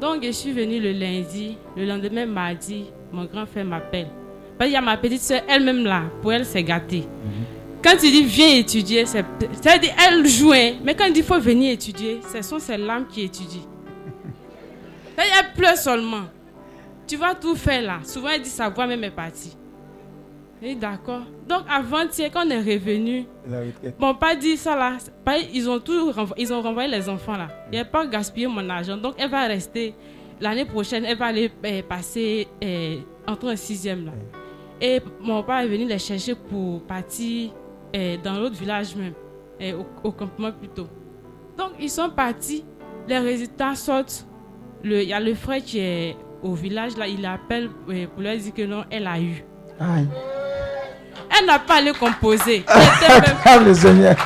[0.00, 1.56] Donc, je suis venue le lundi.
[1.76, 4.08] Le lendemain, mardi, mon grand frère m'appelle.
[4.58, 6.98] Parce qu'il y a ma petite soeur, elle-même là, pour elle, c'est gâté.
[7.00, 7.62] Mhm.
[7.82, 10.52] Quand tu dis viens étudier, c'est-à-dire elle joue,
[10.84, 13.62] mais quand il dit faut venir étudier, ce sont ses larmes qui étudient.
[15.16, 16.22] Elle pleure seulement.
[17.06, 17.98] Tu vas tout faire là.
[18.04, 19.56] Souvent, elle dit sa voix même est partie.
[20.62, 21.22] Oui, d'accord.
[21.48, 23.26] Donc, avant-hier, quand on est revenu,
[23.98, 24.96] mon père dit ça là.
[25.52, 27.48] Ils ont, tout, ils ont renvoyé les enfants là.
[27.72, 28.96] Il n'a pas gaspillé mon argent.
[28.96, 29.94] Donc, elle va rester.
[30.40, 34.12] L'année prochaine, elle va aller eh, passer, eh, entrer en sixième là.
[34.80, 37.50] Et mon père est venu les chercher pour partir
[37.92, 39.14] eh, dans l'autre village même,
[39.74, 40.86] au, au campement plutôt.
[41.58, 42.64] Donc, ils sont partis.
[43.08, 44.26] Les résultats sortent
[44.84, 47.92] il y a le frère qui est au village, là, il appelle pour
[48.22, 49.44] lui dire que non, elle a eu.
[49.82, 50.08] Aïe.
[51.38, 52.64] Elle n'a pas le composer.
[52.68, 52.82] Elle
[53.18, 54.16] était même- le Seigneur.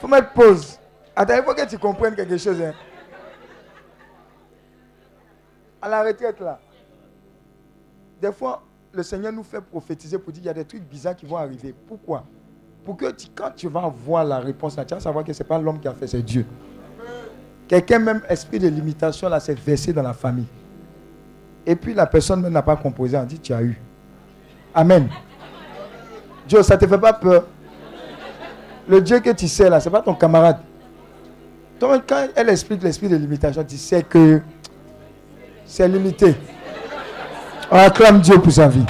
[0.00, 0.78] faut mettre pause.
[1.14, 2.60] Attends, il faut que tu comprennes quelque chose.
[2.60, 2.72] hein.
[5.80, 6.58] À la retraite, là,
[8.20, 8.62] des fois,
[8.92, 11.36] le Seigneur nous fait prophétiser pour dire qu'il y a des trucs bizarres qui vont
[11.36, 11.74] arriver.
[11.86, 12.24] Pourquoi?
[12.86, 15.58] Pour que quand tu vas voir la réponse, tu vas savoir que ce n'est pas
[15.58, 16.46] l'homme qui a fait, c'est Dieu.
[17.66, 20.46] Quelqu'un, même esprit de limitation, là, s'est versé dans la famille.
[21.66, 23.76] Et puis la personne n'a pas composé, on dit tu as eu.
[24.72, 25.08] Amen.
[26.46, 27.46] Dieu, ça ne te fait pas peur.
[28.88, 30.58] Le Dieu que tu sais là, ce n'est pas ton camarade.
[31.80, 34.40] Donc, quand elle explique l'esprit de limitation, tu sais que
[35.64, 36.36] c'est limité.
[37.68, 38.86] On acclame Dieu pour sa vie.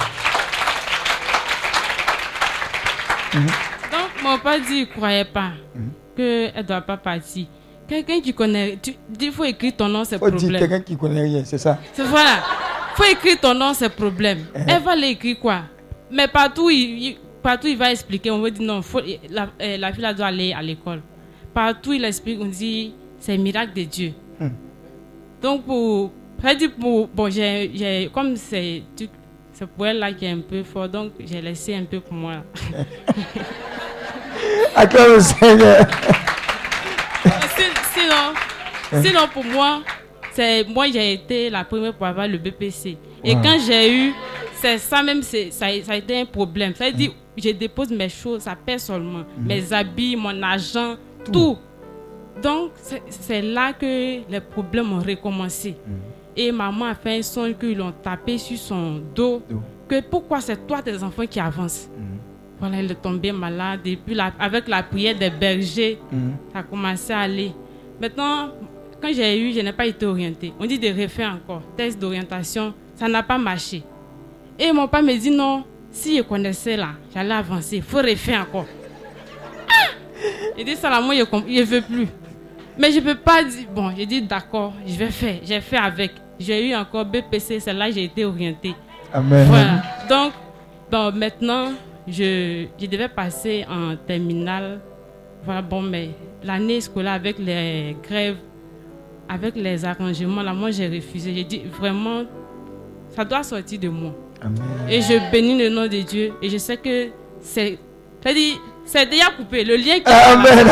[4.27, 5.89] Mon père dit qu'il ne croyait pas Mhm.
[6.15, 7.45] qu'elle ne doit pas partir.
[7.87, 10.59] Quelqu'un qui connaît, tu il faut écrire ton nom, c'est problème.
[10.59, 11.79] quelqu'un qui connaît rien, c'est ça.
[11.93, 12.43] C'est voilà.
[12.95, 14.39] faut écrire ton nom, c'est problème.
[14.53, 14.65] Uh-huh.
[14.67, 15.61] Elle va l'écrire quoi
[16.11, 18.29] Mais partout il, il- partout, il va expliquer.
[18.31, 18.99] On va dire non, faut,
[19.29, 21.01] la, euh, la fille doit aller à l'école.
[21.53, 24.13] Partout, il explique, on dit c'est miracle de Dieu.
[24.39, 24.49] Hmm.
[25.41, 26.11] Donc, pour.
[26.59, 27.07] dit pour.
[27.07, 28.83] Bon, j'ai, comme c'est.
[29.53, 32.13] C'est pour elle là qui est un peu fort, donc j'ai laissé un peu pour
[32.13, 32.43] moi.
[34.75, 35.85] Acclame le Seigneur.
[37.55, 39.81] Si- sinon, sinon, pour moi,
[40.33, 42.97] c'est moi j'ai été la première pour avoir le BPC.
[43.23, 43.41] Et Wow.
[43.41, 44.13] quand j'ai eu,
[44.61, 46.73] c'est ça même, c'est, ça, a- ça a été un problème.
[46.75, 49.23] Ça veut dire, je dépose mes choses, ça perd seulement.
[49.37, 50.95] Mes habits, mon argent,
[51.31, 51.57] tout.
[52.41, 52.71] Donc,
[53.09, 53.85] c'est, là que
[54.29, 55.75] les problèmes ont recommencé.
[56.35, 59.41] Et maman a fait un son qu'ils l'ont tapé sur son dos.
[59.89, 61.89] Que pourquoi c'est toi tes enfants qui avancent?
[62.59, 63.81] Voilà, elle est tombée malade.
[63.85, 66.33] Et puis, la- avec la prière des bergers, Mhm.
[66.53, 67.51] ça a commencé à aller.
[68.01, 68.49] Maintenant,
[69.01, 70.53] quand j'ai eu, je n'ai pas été orientée.
[70.59, 71.61] On dit de refaire encore.
[71.75, 73.83] Test d'orientation, ça n'a pas marché.
[74.59, 77.77] Et mon père me dit non, si je connaissais là, j'allais avancer.
[77.77, 78.65] Il faut refaire encore.
[79.69, 79.89] Ah!
[80.57, 82.07] Il dit ça là, moi je ne veux plus.
[82.79, 85.35] Mais je ne peux pas dire, bon, j'ai dit d'accord, je vais faire.
[85.43, 86.11] J'ai fait avec.
[86.39, 88.75] J'ai eu encore BPC, c'est là que j'ai été orientée.
[89.13, 89.47] Amen.
[89.47, 89.81] Voilà.
[90.07, 90.33] Donc,
[90.91, 91.71] bon, maintenant,
[92.07, 94.79] je, je devais passer en terminale.
[95.43, 96.09] Voilà, bon, mais
[96.43, 98.37] l'année scolaire avec les grèves,
[99.29, 101.33] avec les arrangements, là, moi, j'ai refusé.
[101.33, 102.23] J'ai dit, vraiment,
[103.09, 104.13] ça doit sortir de moi.
[104.41, 104.61] Amen.
[104.89, 106.33] Et je bénis le nom de Dieu.
[106.41, 107.09] Et je sais que
[107.41, 107.77] c'est.
[108.21, 108.55] C'est-à-dire,
[108.85, 109.63] c'est déjà coupé.
[109.63, 110.11] Le lien qui.
[110.11, 110.67] Amen.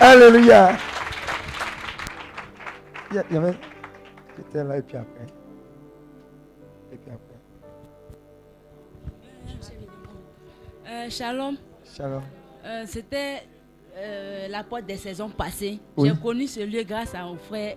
[0.00, 0.76] Alléluia.
[3.10, 3.54] Il y avait.
[4.36, 5.26] J'étais là et puis après.
[11.04, 11.56] Euh, shalom.
[11.96, 12.22] Shalom.
[12.64, 13.42] Euh, C'était
[13.98, 15.78] euh, la porte des saisons passées.
[15.96, 16.08] Oui.
[16.08, 17.76] J'ai connu ce lieu grâce à mon frère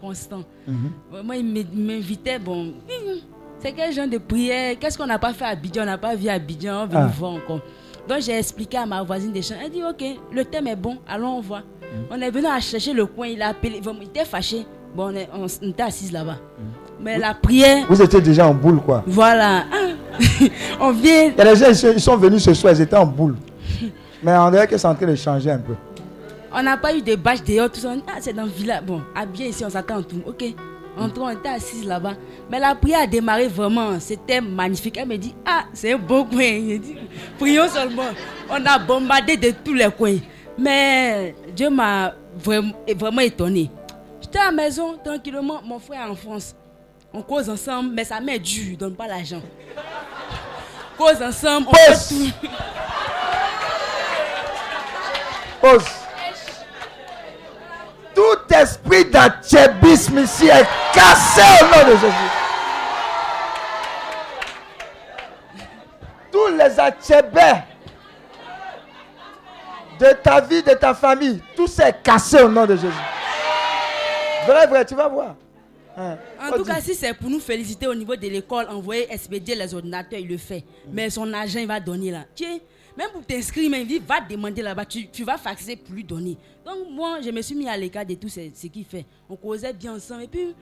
[0.00, 0.42] Constant.
[0.66, 1.22] Mhm.
[1.24, 2.74] Moi, il m'in- m'invitait, bon,
[3.58, 4.76] c'est quel genre de prière?
[4.78, 5.82] Qu'est-ce qu'on n'a pas fait à Abidjan?
[5.82, 7.06] On n'a pas vu à Abidjan, on veut Ah.
[7.06, 7.60] voir encore.
[8.08, 9.56] Donc j'ai expliqué à ma voisine des champs.
[9.62, 11.62] Elle dit, ok, le thème est bon, allons on voit.
[12.10, 14.66] On est venu à chercher le coin, il a appelé, il était fâché.
[14.94, 16.36] Bon, on, est- on s- on était assis là-bas.
[17.00, 19.02] Mais la prière, Vous étiez déjà en boule, quoi.
[19.06, 19.64] voilà.
[19.72, 19.85] Ah.
[20.80, 23.06] on vient, Il y a des gens, ils sont- venus ce soir, ils étaient en
[23.06, 23.36] boule.
[24.22, 25.74] Mais on dirait que c'est en train de changer un peu.
[26.52, 27.92] On n'a pas eu de bâches dehors, tout ça.
[28.08, 28.82] Ah, c'est dans le village.
[28.84, 30.22] Bon, à bien ici, on s'attend en tout.
[30.26, 30.44] Ok.
[30.98, 32.14] Entrons, on était assis là-bas.
[32.50, 34.00] Mais la prière a démarré vraiment.
[34.00, 34.96] C'était magnifique.
[34.96, 36.38] Elle me dit, ah, c'est un beau coin.
[36.40, 36.96] J'ai dit,
[37.38, 38.04] prions seulement.
[38.48, 40.16] On a bombardé de tous les coins.
[40.58, 43.70] Mais Dieu m'a vraiment, vraiment étonné.
[44.22, 45.60] J'étais à la maison, tranquillement.
[45.62, 46.54] Mon frère est en France.
[47.18, 48.76] On cause ensemble, mais sa main est dure.
[48.76, 49.40] Donne pas l'argent.
[50.98, 52.30] Cause ensemble, on fait tout.
[55.62, 55.84] Pause.
[58.14, 62.30] Tout esprit d'achébisme ici est cassé au nom de Jésus.
[66.30, 67.62] Tous les achébés
[69.98, 72.92] de ta vie, de ta famille, tout c'est cassé au nom de Jésus.
[74.46, 75.34] Vrai, vrai, tu vas voir.
[75.96, 79.74] En tout cas, si c'est pour nous féliciter au niveau de l'école, envoyer expédier les
[79.74, 80.64] ordinateurs, il le fait.
[80.92, 82.24] Mais son argent, il va donner là.
[82.34, 82.58] Tiens,
[82.96, 84.84] même pour t'inscrire, il va demander là-bas.
[84.84, 86.36] Tu, tu vas faxer pour lui donner.
[86.64, 89.04] Donc, moi, je me suis mis à l'écart de tout ce, ce qu'il fait.
[89.28, 90.24] On causait bien ensemble.
[90.24, 90.54] Et puis,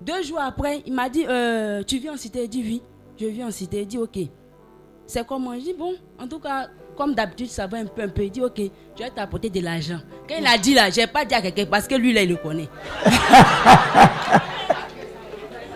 [0.00, 2.82] deux jours après, il m'a dit euh, Tu viens en cité Il dit Oui.
[3.20, 3.82] Je viens en cité.
[3.82, 4.18] Il dit Ok.
[5.06, 6.68] C'est comment Je dis Bon, en tout cas,
[6.98, 8.24] comme d'habitude, ça va un peu, un peu.
[8.24, 8.58] Il dit Ok,
[8.98, 10.00] je vais t'apporter de l'argent.
[10.28, 12.22] Quand il a dit là, je n'ai pas dit à quelqu'un parce que lui, là,
[12.22, 12.68] il le connaît.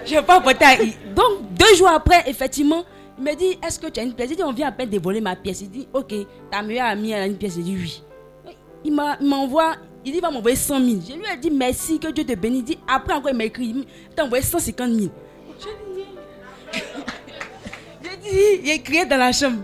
[0.05, 0.77] Je vais pas apporter à-
[1.15, 2.85] Donc, deux jours après, effectivement,
[3.19, 4.31] Il me dit, est-ce que tu as une pièce?
[4.33, 5.61] Il dit, on vient à peine de voler ma pièce.
[5.61, 6.13] Il dit, ok,
[6.51, 7.55] ta meilleure amie a une pièce.
[7.57, 8.03] Il dit, oui.
[8.85, 11.01] Il m'envoie, il dit, il va m'envoyer 100 000.
[11.09, 12.61] Je lui ai dit, merci, que Dieu te bénisse.
[12.61, 13.85] Il dit, après encore, il m'a écrit, il
[14.17, 15.09] t'a envoyé 150 000.
[18.03, 19.59] J'ai dit, il est crié dans la chambre.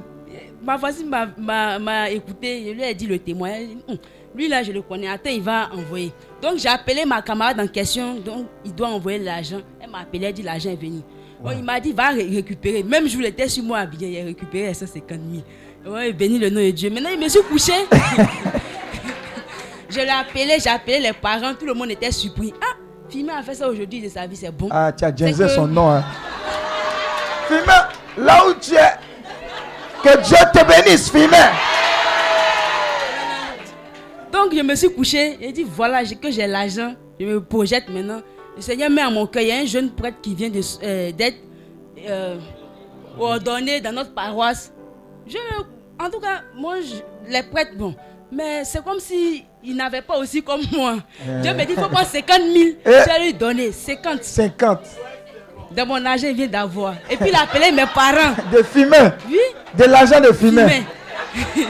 [0.69, 3.69] Ma voisine m'a- m'a m'a écouté, je lui ai dit le témoignage.
[3.89, 3.97] Hum,
[4.35, 6.13] Lui là, je le connais, attends, il va envoyer.
[6.43, 9.63] Donc j'ai appelé ma camarade en question, donc il doit envoyer l'argent.
[9.81, 11.01] Elle m'a appelé, elle dit l'argent est venu.
[11.43, 12.83] Bon, il m'a dit, va ré- récupérer.
[12.83, 15.19] Même il était sur moi bien, il a récupéré 150
[15.87, 15.95] 000.
[15.97, 16.91] Ouais, béni le nom de Dieu.
[16.91, 17.73] Maintenant, il me suis couché.
[19.89, 22.53] je l'ai appelé, j'ai appelé les parents, tout le monde était surpris.
[22.61, 22.77] Ah,
[23.09, 24.69] Fima a fait ça aujourd'hui de sa vie, c'est bon.
[24.71, 25.89] Ah, tu as son nom.
[25.93, 26.05] Hein.
[27.49, 27.89] Fima,
[28.19, 28.98] là où tu es,
[30.03, 31.53] que Dieu te bénisse, Fima.
[34.33, 37.89] Donc je me suis couché et dit voilà j'ai- que j'ai l'argent, je me projette
[37.89, 38.21] maintenant.
[38.57, 40.51] Le Seigneur met à mon cœur, il y a un jeune prêtre qui vient
[40.83, 41.39] euh, d'être
[42.09, 42.37] euh,
[43.19, 44.73] ordonné dans notre paroisse.
[45.27, 45.37] Je,
[46.01, 47.95] en tout cas, moi, je- les prêtres, bon,
[48.31, 50.97] mais c'est comme si il n'avait pas aussi comme moi.
[51.29, 51.41] Euh.
[51.41, 52.73] Dieu me dit, il faut prendre 50 000, Eh.
[52.85, 54.23] je vais lui donner 50.
[54.25, 54.81] 50.
[55.79, 56.95] De mon argent, il vient d'avoir.
[57.09, 58.35] Et puis il a appelé mes parents.
[58.51, 59.11] De fumer.
[59.29, 59.39] Oui.
[59.79, 60.63] De l'argent de fumer.
[60.67, 60.87] Fumer.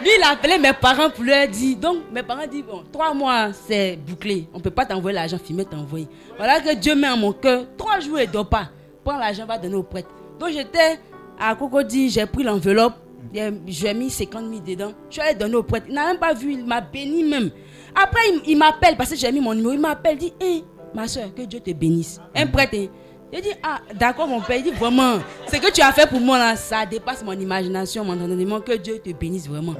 [0.00, 1.76] Lui, il a appelé mes parents pour leur dire.
[1.76, 4.48] Donc, mes parents disent bon, trois mois, c'est bouclé.
[4.52, 6.08] On ne peut pas t'envoyer l'argent, filmer, t'envoyer.
[6.36, 7.66] Voilà que Dieu met en mon cœur.
[7.78, 8.68] Trois jours, ne dort pas.
[9.04, 10.08] Prends l'argent, va donner au prêtre.
[10.40, 10.98] Donc, j'étais
[11.38, 12.94] à Cocody, j'ai pris l'enveloppe.
[13.32, 14.92] j'ai- mis 50 000 dedans.
[15.08, 15.86] Je suis donner au prêtre.
[15.88, 17.50] Il n'a même pas vu, il m'a béni même.
[17.94, 19.72] Après, il, il m'appelle parce que j'ai mis mon numéro.
[19.74, 20.64] Il m'appelle, il dit Hé,
[20.94, 22.18] ma soeur, que Dieu te bénisse.
[22.34, 22.88] Un prêtre.
[23.32, 24.56] J'ai dit, ah, d'accord, mon père.
[24.56, 28.04] Il dit, vraiment, ce que tu as fait pour moi, là, ça dépasse mon imagination,
[28.04, 28.60] mon entendement.
[28.60, 29.72] Que Dieu te bénisse vraiment.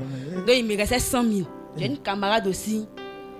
[0.46, 1.48] Donc, il me restait 100 000.
[1.76, 2.86] J'ai une camarade aussi,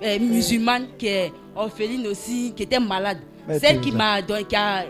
[0.03, 3.19] euh, musulmane, qui est orpheline aussi, qui était malade.
[3.61, 4.85] Celle qui m'a donné, qui a,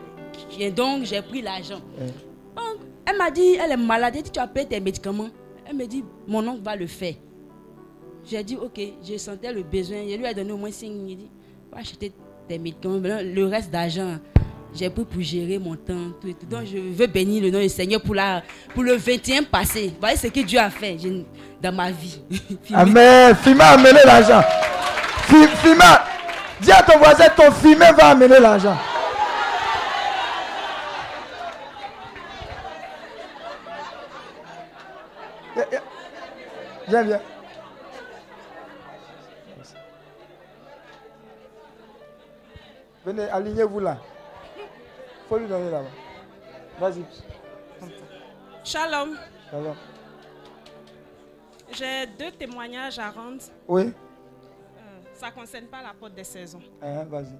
[0.49, 1.81] qui- donc, j'ai pris l'argent.
[2.57, 4.15] Donc, elle m'a dit, elle est malade.
[4.17, 5.29] Elle dit, tu as payé tes médicaments.
[5.69, 7.15] Elle me dit, mon oncle va le faire.
[8.25, 9.99] J'ai dit, ok, je sentais le besoin.
[10.09, 10.97] Je lui ai donné au moins 5 000.
[11.09, 11.31] Il dit,
[11.73, 12.13] va acheter
[12.49, 13.01] tes médicaments.
[13.23, 14.17] Le reste d'argent,
[14.75, 16.13] j'ai pris pour gérer mon temps.
[16.21, 16.47] Tout et tout.
[16.47, 18.15] Donc, je veux bénir le nom du Seigneur pour,
[18.75, 19.93] pour le 21 passé.
[20.01, 20.97] Voyez ce que Dieu a fait
[21.63, 22.21] dans ma vie.
[22.75, 23.35] Amen.
[23.37, 24.43] Fima a amené l'argent.
[25.27, 26.05] Fi- Fima,
[26.61, 28.77] dis à ton voisin, ton Fima va amener l'argent.
[35.57, 35.81] Eh, eh.
[36.89, 37.21] Viens, viens.
[43.05, 43.97] Venez, alignez-vous là.
[45.31, 45.89] Faut lui donner là-bas.
[46.81, 47.05] Vas-y.
[48.65, 49.17] Shalom.
[49.51, 49.75] Shalom.
[51.73, 53.41] J'ai deux témoignages à rendre.
[53.69, 53.83] Oui.
[53.85, 54.81] Euh,
[55.15, 56.59] ça ne concerne pas la porte des saisons.
[56.83, 57.37] Hein, Vas-y.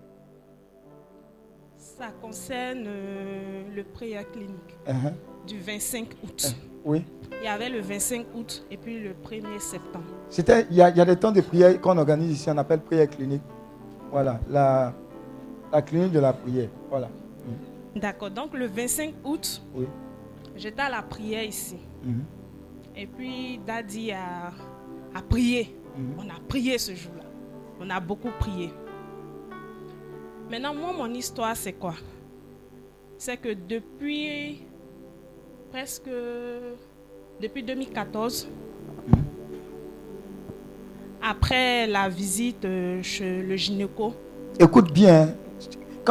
[1.77, 5.13] Ça concerne euh, le prière clinique Hein,
[5.47, 6.55] du 25 août.
[6.85, 7.05] Oui.
[7.41, 10.05] Il y avait le 25 août et puis le 1er septembre.
[10.29, 12.57] C'était, il y, a- il y a des temps de prière qu'on organise ici, on
[12.59, 13.43] appelle prière clinique.
[14.13, 14.93] Voilà, la,
[15.73, 16.69] la clinique de la prière.
[16.89, 17.09] Voilà.
[17.97, 18.31] D'accord.
[18.31, 19.87] Donc le 25 août, Oui.
[20.57, 21.77] j'étais à la prière ici.
[22.05, 22.25] Mhm.
[22.97, 24.53] Et puis Daddy a,
[25.15, 25.75] a prié.
[25.97, 26.15] Mhm.
[26.19, 27.25] On a prié ce jour-là.
[27.81, 28.71] On a beaucoup prié.
[30.51, 31.95] Maintenant, moi, mon histoire, c'est quoi?
[33.19, 34.63] C'est que depuis
[35.71, 36.11] presque...
[37.41, 38.49] Depuis 2014,
[41.23, 44.15] après la visite euh, chez le gynéco,
[44.59, 45.35] Écoute bien, hein.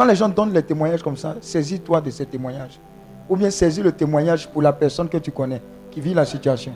[0.00, 2.80] Quand les gens donnent les témoignages comme ça, saisis-toi de ces témoignages.
[3.28, 6.72] Ou bien saisis le témoignage pour la personne que tu connais, qui vit la situation.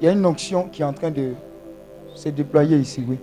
[0.00, 1.32] Il y a une onction qui est en train de
[2.14, 3.18] se déployer ici, oui.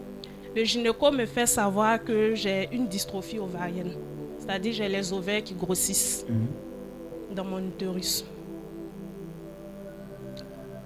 [0.56, 3.94] le gynéco me fait savoir que j'ai une dystrophie ovarienne.
[4.38, 6.24] C'est-à-dire j'ai les ovaires qui grossissent
[7.36, 8.24] dans mon utérus.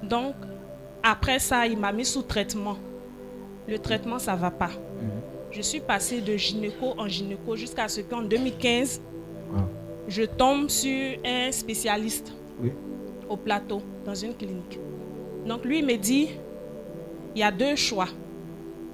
[0.02, 0.36] Donc,
[1.04, 2.78] après ça, il m'a mis sous traitement.
[3.68, 4.72] Le traitement, ça ne va pas.
[5.56, 9.02] Je suis passée de gynéco en gynéco jusqu'à ce qu'en 2015,
[10.08, 12.72] je tombe sur un spécialiste Oui.
[13.30, 14.78] au plateau, dans une clinique.
[15.48, 16.30] Donc, lui il me dit,
[17.36, 18.10] il y a deux choix.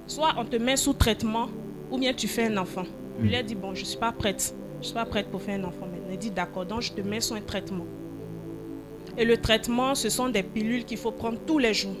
[0.06, 1.48] Soit on te met sous traitement,
[1.90, 2.84] ou bien tu fais un enfant.
[3.20, 4.54] Je lui ai dit, bon, je ne suis pas prête.
[4.74, 6.08] Je ne suis pas prête pour faire un enfant maintenant.
[6.12, 7.86] Il dit, d'accord, donc je te mets sur un traitement.
[9.18, 11.96] Et le traitement, ce sont des pilules qu'il faut prendre tous les jours.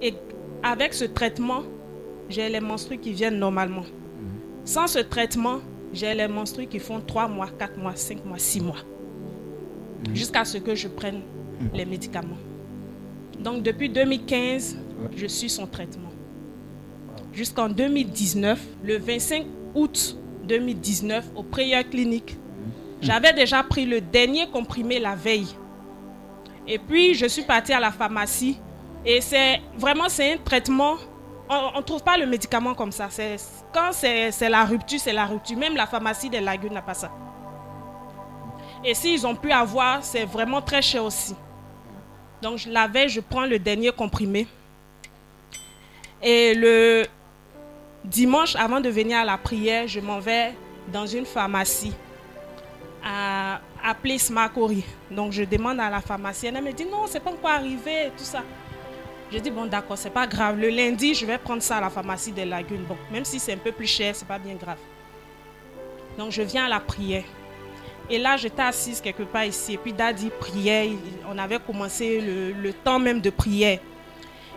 [0.00, 0.14] Et
[0.62, 1.62] avec ce traitement,
[2.28, 3.84] j'ai les menstrues qui viennent normalement.
[4.64, 5.58] Sans ce traitement,
[5.92, 8.84] j'ai les menstrues qui font 3 mois, 4 mois, 5 mois, 6 mois.
[10.14, 11.20] Jusqu'à ce que je prenne
[11.74, 12.38] les médicaments.
[13.38, 14.76] Donc depuis 2015,
[15.16, 16.10] je suis son traitement.
[17.32, 22.36] Jusqu'en 2019, le 25 août 2019, au Prayer Clinique,
[23.02, 25.48] J'avais déjà pris le dernier comprimé la veille.
[26.68, 28.58] Et puis, je suis partie à la pharmacie.
[29.04, 30.94] Et c'est vraiment, c'est un traitement.
[31.74, 33.08] On ne trouve pas le médicament comme ça.
[33.72, 35.56] Quand c'est, la rupture, c'est la rupture.
[35.58, 37.10] Même la pharmacie des lagunes n'a pas ça.
[38.84, 41.34] Et s'ils ont pu avoir, c'est vraiment très cher aussi.
[42.40, 44.46] Donc, la veille, je prends le dernier comprimé.
[46.22, 47.06] Et le
[48.04, 50.54] dimanche, avant de venir à la prière, je m'en vais
[50.92, 51.92] dans une pharmacie
[53.04, 54.84] à appeler Smakori.
[55.10, 58.24] Donc je demande à la pharmacienne, elle me dit non, c'est pas encore arrivé, tout
[58.24, 58.42] ça.
[59.32, 60.58] Je dis bon d'accord, c'est pas grave.
[60.58, 62.84] Le lundi, je vais prendre ça à la pharmacie des lagunes.
[62.86, 64.76] Bon, même si c'est un peu plus cher, c'est pas bien grave.
[66.18, 67.24] Donc je viens à la prière.
[68.10, 69.74] Et là, j'étais assise quelque part ici.
[69.74, 70.90] Et puis Daddy priait.
[71.30, 73.78] On avait commencé le, temps même de prière.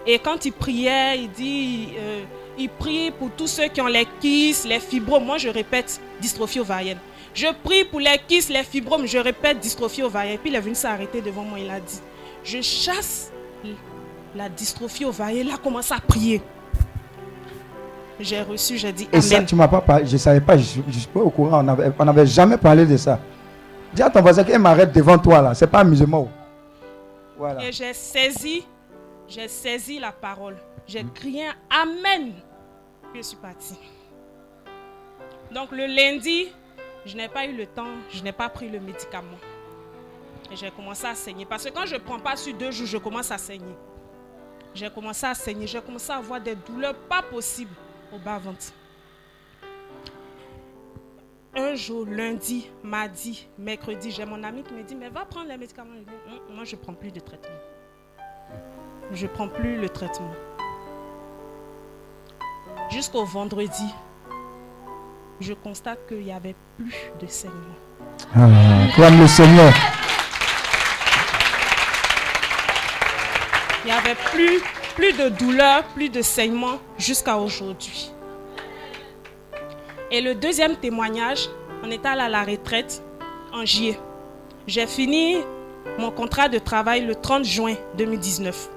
[0.06, 2.24] Et quand il priait, il dit, euh,
[2.58, 5.26] il prie pour tous ceux qui ont les kisses, les fibromes.
[5.26, 7.00] Moi, je répète, dystrophie ovarienne.
[7.34, 10.38] Je prie pour les kisses, les fibromes, je répète dystrophie ovarienne.
[10.38, 12.02] Puis il est venu s'arrêter devant moi, il a dit,
[12.44, 13.32] je chasse
[14.36, 15.48] la dystrophie ovarienne.
[15.48, 16.42] Il a commencé à prier.
[18.20, 20.80] J'ai reçu, j'ai dit Et ça, tu m'as pas parlé, je ne savais pas, je
[20.86, 21.66] ne suis pas au courant,
[22.00, 23.20] on n'avait jamais parlé de ça.
[23.94, 26.30] Dis à ton voisin qu'il m'arrête devant toi là, c'est pas amusement.
[27.38, 27.66] Voilà.
[27.68, 28.66] Et j'ai saisi,
[29.28, 30.56] j'ai saisi la parole.
[30.88, 31.12] J'ai hmm.
[31.14, 32.32] crié Amen.
[33.14, 33.76] Je suis parti.
[35.54, 36.48] Donc le lundi,
[37.06, 39.38] je n'ai pas eu le temps, je n'ai pas pris le médicament.
[40.52, 41.46] Et j'ai commencé à saigner.
[41.46, 43.76] Parce que quand je ne prends pas sur deux jours, je commence à saigner.
[44.76, 47.74] J'ai commencé à saigner, j'ai commencé à avoir des douleurs pas possibles
[48.14, 48.74] au bas-ventre.
[51.56, 55.56] Un jour, lundi, mardi, mercredi, j'ai mon ami qui me dit, mais va prendre les
[55.56, 55.92] médicaments.
[55.94, 57.56] Hum, moi, je ne prends plus de traitement.
[59.14, 60.34] Je ne prends plus le traitement.
[62.92, 63.94] Jusqu'au vendredi,
[65.40, 67.76] je constate qu'il n'y avait plus de saignement.
[68.36, 68.50] Ah,
[68.98, 69.74] comme le Seigneur.
[73.96, 74.62] Il n'y avait plus,
[74.96, 78.12] plus de douleur, plus de saignement jusqu'à aujourd'hui.
[80.12, 81.48] Et le deuxième témoignage,
[81.82, 83.02] on est allé à la retraite
[83.54, 83.98] en juillet.
[84.68, 85.38] J'ai fini
[85.98, 88.70] mon contrat de travail le 30 juin 2019.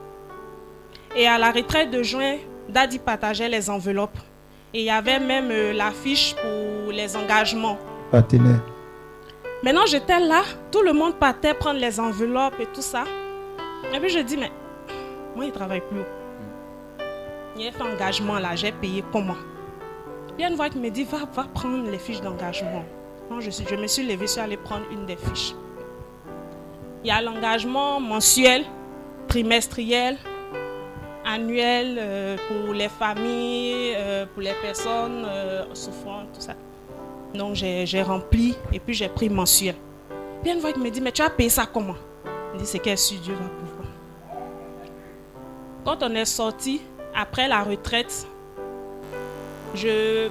[1.16, 2.36] Et à la retraite de juin,
[2.68, 4.18] Daddy partageait les enveloppes
[4.72, 7.78] et il y avait même euh, l'affiche pour les engagements.
[9.64, 13.02] Maintenant, j'étais là, tout le monde partait prendre les enveloppes et tout ça.
[13.92, 14.52] Et puis je dis, mais
[15.39, 16.03] moi, il travaille plus.
[17.55, 19.36] Il y a fait engagement là, j'ai payé comment?
[20.36, 22.82] Il y a une voix qui me dit, va, va prendre les fiches d'engagement.
[23.39, 25.55] Je, je me suis levée, je suis allée prendre une des fiches.
[27.05, 28.64] Il y a l'engagement mensuel,
[29.28, 30.18] trimestriel,
[31.24, 36.55] annuel euh, pour les familles, euh, pour les personnes euh, souffrantes, tout ça.
[37.32, 39.76] Donc j'ai rempli et puis j'ai pris mensuel.
[40.43, 41.95] Puis une voix qui me dit, mais tu as payé ça comment?
[42.55, 43.78] Il dit, c'est qu'elle su Dieu va pouvoir.
[45.89, 46.82] Quand on est sorti,
[47.16, 48.26] après la retraite,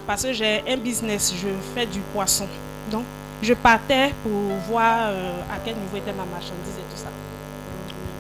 [0.06, 2.46] parce que j'ai un business, je fais du poisson.
[2.92, 3.06] Donc,
[3.42, 4.32] je partais pour
[4.70, 5.10] voir
[5.52, 7.10] à quel niveau était ma marchandise et tout ça.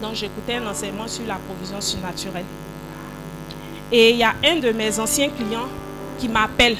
[0.02, 2.46] Donc, j'écoutais un enseignement sur la provision surnaturelle.
[3.92, 5.68] Et il y a un de mes anciens clients
[6.18, 6.78] qui m'appelle,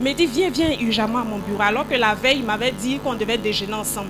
[0.00, 1.60] me dit Viens, viens urgemment à mon bureau.
[1.60, 4.08] Alors que la veille, il m'avait dit qu'on devait déjeuner ensemble.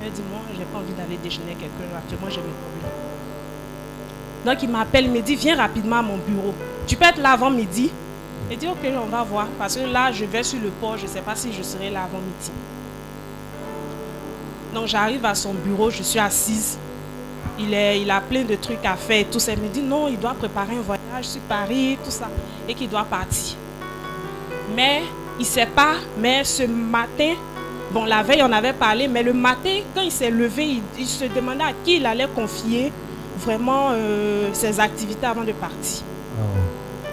[0.00, 1.96] Il dit Moi, je n'ai pas envie d'aller déjeuner quelqu'un.
[1.98, 2.99] Actuellement, j'ai mes problèmes.
[4.44, 6.54] Donc, il m'appelle, il me dit Viens rapidement à mon bureau.
[6.86, 7.90] Tu peux être là avant midi?
[8.50, 9.46] Il dit Ok, on va voir.
[9.58, 10.96] Parce que là, je vais sur le port.
[10.96, 12.50] Je ne sais pas si je serai là avant midi.
[14.74, 15.90] Donc, j'arrive à son bureau.
[15.90, 16.78] Je suis assise
[17.58, 19.52] il, est, il a plein de trucs à faire tout ça.
[19.52, 22.28] Il me dit non, il doit préparer un voyage sur Paris, tout ça,
[22.68, 23.56] et qu'il doit partir.
[24.74, 25.02] Mais
[25.38, 27.34] il ne sait pas, mais ce matin,
[27.92, 31.24] bon, la veille on avait parlé, mais le matin, quand il s'est levé, il, se
[31.24, 32.92] demandait à qui il allait confier
[33.40, 36.02] vraiment euh, ses activités avant de partir.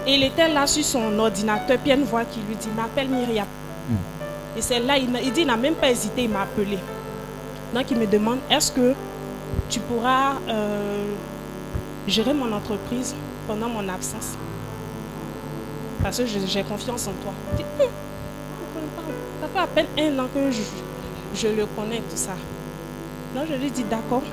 [0.06, 2.56] Et il était là sur son ordinateur, puis il y a une voix qui lui
[2.56, 3.46] dit, m'appelle Myriam.
[3.90, 3.96] Hmm.
[4.58, 6.80] Et c'est là, il, il dit, il n'a même pas hésité, il m'a appelé.
[7.74, 8.94] Donc il me demande, est-ce que
[9.70, 11.06] tu pourras euh,
[12.08, 13.14] gérer mon entreprise
[13.48, 14.38] pendant mon absence?
[16.02, 17.34] Parce que j'ai confiance en toi.
[17.60, 17.88] Hum,
[19.42, 22.36] ça fait à peine un an que je, le connais, tout ça.
[23.36, 24.24] Donc je lui dis d'accord.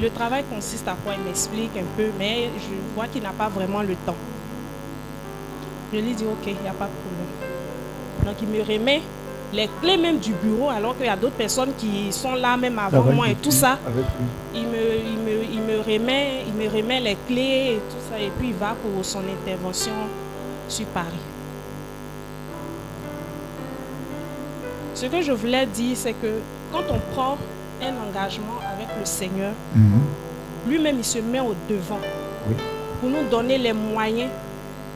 [0.00, 1.14] Le travail consiste à quoi?
[1.18, 4.16] Il m'explique un peu, mais je vois qu'il n'a pas vraiment le temps.
[5.92, 8.24] Je lui dis ok, il n'y a pas de problème.
[8.24, 9.02] Donc il me remet
[9.52, 12.78] les clés même du bureau, alors qu'il y a d'autres personnes qui sont là même
[12.78, 13.78] avant moi et tout ça.
[14.54, 14.76] Il me,
[15.52, 18.74] il, me, remet, il me remet les clés et tout ça, et puis il va
[18.74, 19.92] pour son intervention
[20.68, 21.06] sur Paris.
[24.94, 26.40] Ce que je voulais dire, c'est que
[26.72, 27.38] quand on prend
[27.82, 30.00] un engagement avec le Seigneur, Mhm.
[30.68, 32.00] lui-même, il se met au devant
[32.48, 32.54] Oui.
[33.00, 34.30] pour nous donner les moyens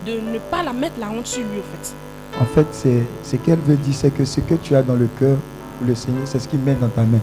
[0.06, 1.94] de ne pas la mettre la honte sur lui, en fait.
[2.40, 5.06] En fait, c'est ce qu'elle veut dire, c'est que ce que tu as dans le
[5.18, 5.36] cœur
[5.78, 7.20] pour le Seigneur, c'est ce qu'il met dans ta main.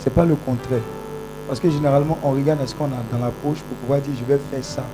[0.00, 0.80] C'est pas le contraire.
[1.48, 4.24] Parce que généralement, on regarde ce qu'on a dans la poche pour pouvoir dire je
[4.24, 4.84] vais faire ça.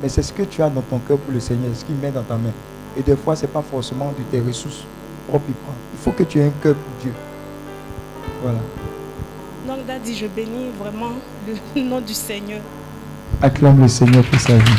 [0.00, 2.10] Mais c'est ce que tu as dans ton cœur pour le Seigneur, ce qu'il met
[2.12, 2.52] dans ta main.
[2.96, 4.84] Et des fois, ce n'est pas forcément de tes ressources
[5.28, 5.44] propres.
[5.48, 7.12] il faut que tu aies un cœur pour Dieu.
[8.42, 8.58] Voilà.
[9.70, 11.12] Donc, Daddy, je bénis vraiment
[11.46, 12.58] le nom du Seigneur.
[13.40, 14.78] Acclame le Seigneur pour sa vie.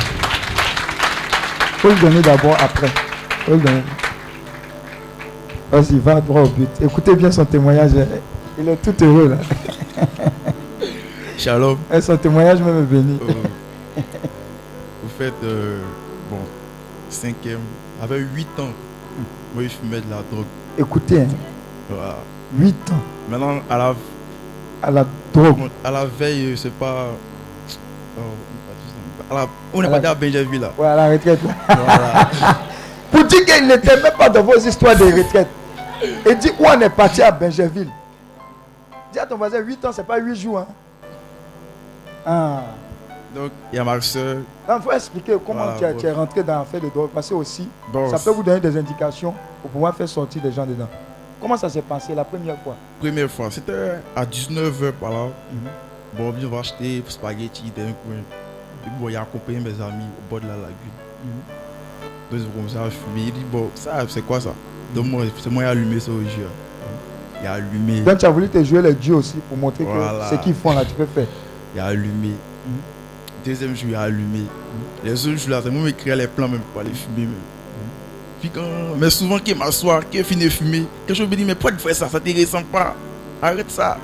[1.77, 2.89] faut le donner d'abord après.
[3.45, 3.83] faut le donner.
[5.71, 6.67] Vas-y, va droit au but.
[6.81, 7.91] Écoutez bien son témoignage.
[8.59, 10.05] Il est tout heureux là.
[11.37, 11.77] Shalom.
[11.93, 13.17] Et son témoignage même est béni.
[13.21, 14.01] Euh,
[15.03, 15.79] Vous faites, euh,
[16.29, 16.39] bon,
[17.09, 17.61] cinquième,
[18.03, 18.71] avec 8 ans,
[19.55, 20.45] moi je fumais de la drogue.
[20.77, 21.27] Écoutez, hein,
[21.89, 22.17] Voilà.
[22.57, 23.95] 8 ans Maintenant, à la,
[24.83, 25.69] à la drogue.
[25.83, 27.07] à la veille, c'est pas.
[28.17, 28.21] oh,
[29.33, 30.71] la- on est À pas à Benjerville là.
[30.77, 31.39] Ouais, à la retraite.
[31.43, 31.53] là.
[31.67, 32.29] Voilà.
[33.11, 35.47] Pour dire qu'il n'était même pas dans vos histoires de retraite.
[36.25, 37.89] Et dit où on est parti à Benjerville.
[39.13, 40.59] Dis à ton voisin, 8 ans, c'est pas 8 jours.
[40.59, 40.67] Hein.
[42.25, 42.61] Ah.
[43.35, 44.37] Donc, il y a ma soeur.
[44.67, 45.95] Il faut expliquer comment Voilà, tu, es, ouais.
[45.97, 47.09] tu es rentré dans l'affaire de drogue.
[47.13, 50.51] Parce que aussi, Bon, ça peut vous donner des indications pour pouvoir faire sortir des
[50.51, 50.87] gens dedans.
[51.41, 52.75] Comment ça s'est passé la première fois?
[52.99, 55.25] Première fois, c'était à 19h par là.
[55.51, 55.59] Mhm.
[56.17, 58.15] Bon, on va acheter spaghetti d'un coin.
[58.15, 60.95] Et puis, bon, il a accompagné mes amis au bord de la lagune.
[61.25, 61.31] Mhm.
[62.31, 63.27] Donc, ils ont commencé à fumer.
[63.27, 64.51] Il dit, bon, ça, c'est quoi ça?
[64.93, 66.47] Donc, moi, c'est moi qui ai allumé ça au jeu.
[67.41, 68.01] Il a allumé.
[68.01, 70.29] Donc tu as voulu te jouer les dieux aussi pour montrer Voilà.
[70.29, 71.25] que ce qu'ils font là, tu peux faire.
[71.73, 72.33] Il a allumé.
[73.43, 74.41] Deuxième jour, il a allumé.
[75.03, 77.25] Les autres jours là, c'est moi qui créais les plans même pour aller fumer.
[77.25, 77.33] Même.
[78.41, 78.61] Puis quand,
[78.97, 81.77] mais souvent, qu'il m'assoit, qu'il finit de fumer, quelque chose me dit, mais pourquoi tu
[81.77, 82.95] fais ça Ça ne te ressemble pas.
[83.39, 83.97] Arrête ça.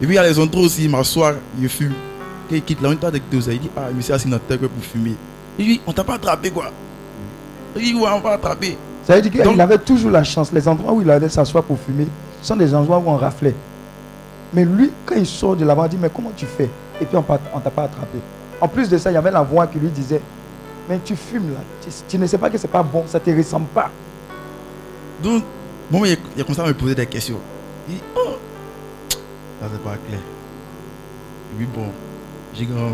[0.00, 1.92] Et puis il y a les autres aussi, il m'assoit, il fume.
[2.48, 4.58] Quand il quitte là, on est avec deux il dit, ah, monsieur assis dans terre
[4.58, 5.14] pour fumer.
[5.58, 6.70] Il dit, on t'a pas attrapé quoi
[7.76, 8.78] Il dit, ouais, on va attraper.
[9.06, 10.50] Ça veut dire qu'il avait toujours la chance.
[10.50, 12.08] Les endroits où il allait s'asseoir pour fumer
[12.40, 13.54] sont des endroits où on raflait.
[14.54, 16.70] Mais lui, quand il sort de là-bas, il dit Mais comment tu fais?
[17.00, 18.18] Et puis on ne t'a pas attrapé.
[18.60, 20.22] En plus de ça, il y avait la voix qui lui disait
[20.88, 23.24] Mais tu fumes là, tu, tu ne sais pas que c'est pas bon, ça ne
[23.24, 23.90] te ressemble pas.
[25.22, 25.42] Donc,
[25.90, 27.38] bon, il, il a commencé à me poser des questions.
[27.88, 28.36] Il dit, oh,
[29.60, 30.20] ça c'est pas clair.
[30.20, 31.86] Et puis bon,
[32.54, 32.90] j'ai grand.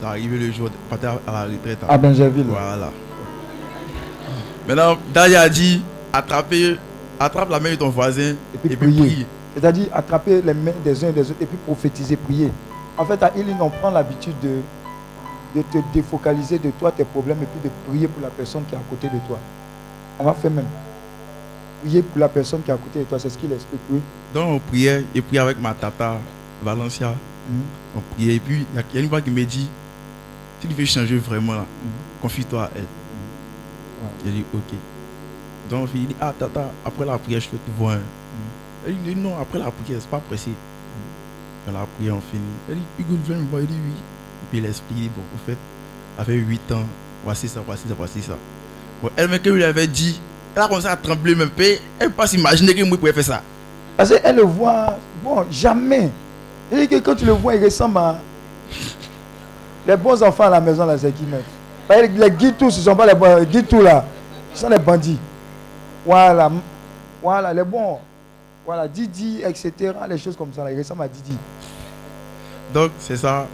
[0.00, 1.78] Ça arrivé le jour de partir à la retraite.
[1.82, 1.86] hein.
[1.88, 2.46] À Benjerville.
[2.48, 2.90] Voilà.
[4.68, 6.76] Maintenant, Dali a dit, attraper,
[7.18, 9.26] attrape la main de ton voisin Et puis prier.
[9.56, 12.52] C'est-à-dire attraper les mains des uns et des autres et puis prophétiser, prier.
[12.96, 14.58] En fait, à Healing, on prend l'habitude de,
[15.54, 18.74] de te défocaliser de toi, tes problèmes, et puis de prier pour la personne qui
[18.74, 19.38] est à côté de toi.
[20.18, 20.66] On va faire même.
[21.82, 24.00] Prier pour la personne qui est à côté de toi, c'est ce qu'il explique, oui.
[24.34, 26.18] Donc on priait, et puis avec ma tata,
[26.62, 27.08] Valencia,
[27.48, 27.62] Mhm.
[27.96, 28.34] on priait.
[28.34, 29.68] Et puis il y a- a une fois qui me dit,
[30.60, 31.64] si tu veux changer vraiment là,
[32.20, 32.84] confie-toi à elle.
[34.24, 34.74] J'ai dit, ok.
[35.70, 37.98] Donc il dit, ah tata, après la prière, je peux te voir.
[38.86, 40.50] Elle dit, non, après la prière, c'est pas pressé.
[41.64, 42.42] Quand la prière, on finit.
[42.68, 43.62] Elle dit, Hugo, viens me voir.
[43.62, 43.92] Il dit, oui.
[44.48, 45.58] Et puis il explique, il dit, bon, au fait,
[46.18, 46.86] avec 8 ans,
[47.24, 48.32] voici ça, voici ça, voici ça.
[49.02, 50.18] Bon, elle-même, quand il lui avait dit,
[50.56, 51.62] elle a commencé à trembler même peu.
[51.62, 53.42] Elle ne peut pas s'imaginer que moi, pouvais faire ça.
[53.96, 56.10] Parce qu'elle le voit, bon, jamais.
[56.72, 58.18] Il dit que quand tu le vois, il ressemble à.
[59.86, 61.24] Les bons enfants à la maison, là, c'est qui.
[61.86, 63.36] Parce que Les guides tous, ce ne sont pas les bons.
[63.36, 64.04] Les guides tous, là,
[64.54, 65.18] ce sont les bandits.
[66.04, 66.50] Voilà.
[67.22, 67.98] Voilà, les bons.
[68.66, 69.94] Voilà, Didi, etc.
[70.08, 71.36] Les choses comme ça, là, ils ressemblent à Didi.
[72.74, 73.46] Donc, c'est ça.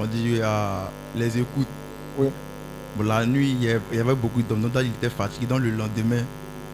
[0.00, 1.68] On dit à les écoutes.
[2.16, 2.28] Oui.
[2.96, 3.68] Bon, la nuit, il y
[4.00, 4.62] avait- beaucoup d'hommes.
[4.62, 5.44] Donc, il était fatigué.
[5.46, 6.22] Donc, le lendemain,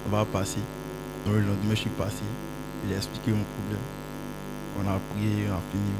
[0.06, 0.60] on va passer.
[1.24, 2.22] Donc, le lendemain, je suis passé.
[2.86, 3.80] Il a expliqué mon problème.
[4.78, 5.90] On a prié, on a fini.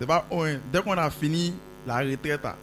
[0.00, 0.56] C'est pas hein.
[0.72, 1.52] Dès qu'on a fini
[1.86, 2.56] la retraite, là,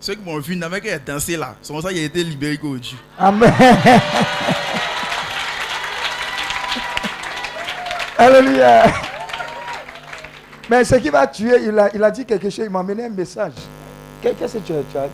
[0.00, 1.54] ceux qui m'ont vu, n'avaient qu'à danser là.
[1.62, 2.98] C'est comme ça qu'il a été libéré Dieu.
[3.18, 3.50] Amen.
[8.18, 8.84] Alléluia.
[10.70, 13.04] Mais ce qui va tuer, il a, il a dit quelque chose, il m'a amené
[13.04, 13.52] un message.
[14.22, 15.08] Qu'est- Qu'est-ce que tu as, tu as,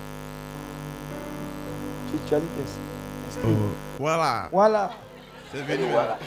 [2.10, 3.48] tu, tu as dit qu'est-ce Oh,
[3.98, 4.48] voilà.
[4.52, 4.90] Voilà.
[5.52, 5.84] C'est venu.
[5.90, 6.18] Voilà.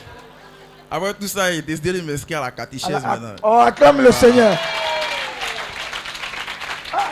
[0.89, 3.29] Après tout ça, il a décidé de m'inscrire à la catéchèse maintenant.
[3.35, 4.11] ac- oh, acclame le.
[4.11, 4.57] Seigneur.
[6.93, 7.09] Ah.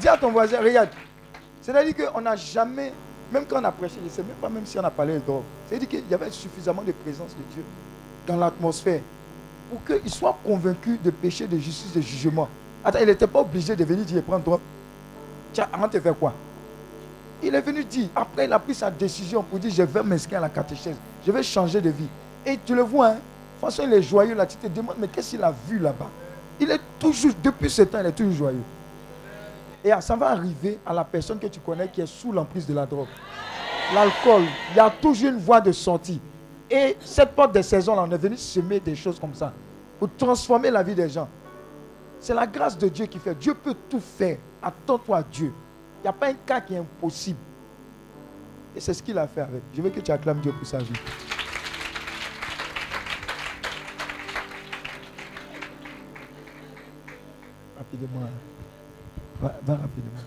[0.00, 0.88] Dis à ton voisin, regarde.
[1.62, 2.92] C'est-à-dire qu'on n'a jamais,
[3.30, 5.14] même quand on a prêché, je ne sais même pas même si on a parlé
[5.14, 5.42] de drogue.
[5.68, 7.64] C'est-à-dire qu'il y avait suffisamment de présence de Dieu
[8.26, 9.00] dans l'atmosphère
[9.70, 12.48] pour qu'il soit convaincu de péché, de justice, de jugement.
[12.84, 14.60] Attends, il n'était pas obligé de venir dire prendre drogue.
[15.52, 16.32] Tiens, avant de faire quoi?
[17.42, 20.38] Il est venu dire, après il a pris sa décision pour dire, je vais m'inscrire
[20.38, 22.08] à la catéchèse, je vais changer de vie.
[22.44, 23.18] Et tu le vois, hein,
[23.58, 26.08] François, il est joyeux là, tu te demandes, mais qu'est-ce qu'il a vu là-bas?
[26.60, 28.62] Il est toujours, depuis ce temps, il est toujours joyeux.
[29.84, 32.74] Et ça va arriver à la personne que tu connais qui est sous l'emprise de
[32.74, 33.06] la drogue.
[33.94, 34.42] L'alcool,
[34.72, 36.20] il y a toujours une voie de sortie.
[36.70, 39.52] Et cette porte des saisons, là, on est venu semer des choses comme ça
[39.98, 41.28] pour transformer la vie des gens.
[42.20, 43.34] C'est la grâce de Dieu qui fait.
[43.34, 44.38] Dieu peut tout faire.
[44.62, 45.52] Attends-toi à Dieu.
[45.98, 47.38] Il n'y a pas un cas qui est impossible.
[48.76, 49.62] Et c'est ce qu'il a fait avec.
[49.74, 50.92] Je veux que tu acclames Dieu pour sa vie.
[57.76, 58.28] Rapidement.
[59.40, 60.20] Va, va rapidement.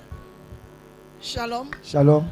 [1.21, 1.67] Shalom.
[1.83, 2.25] Shalom.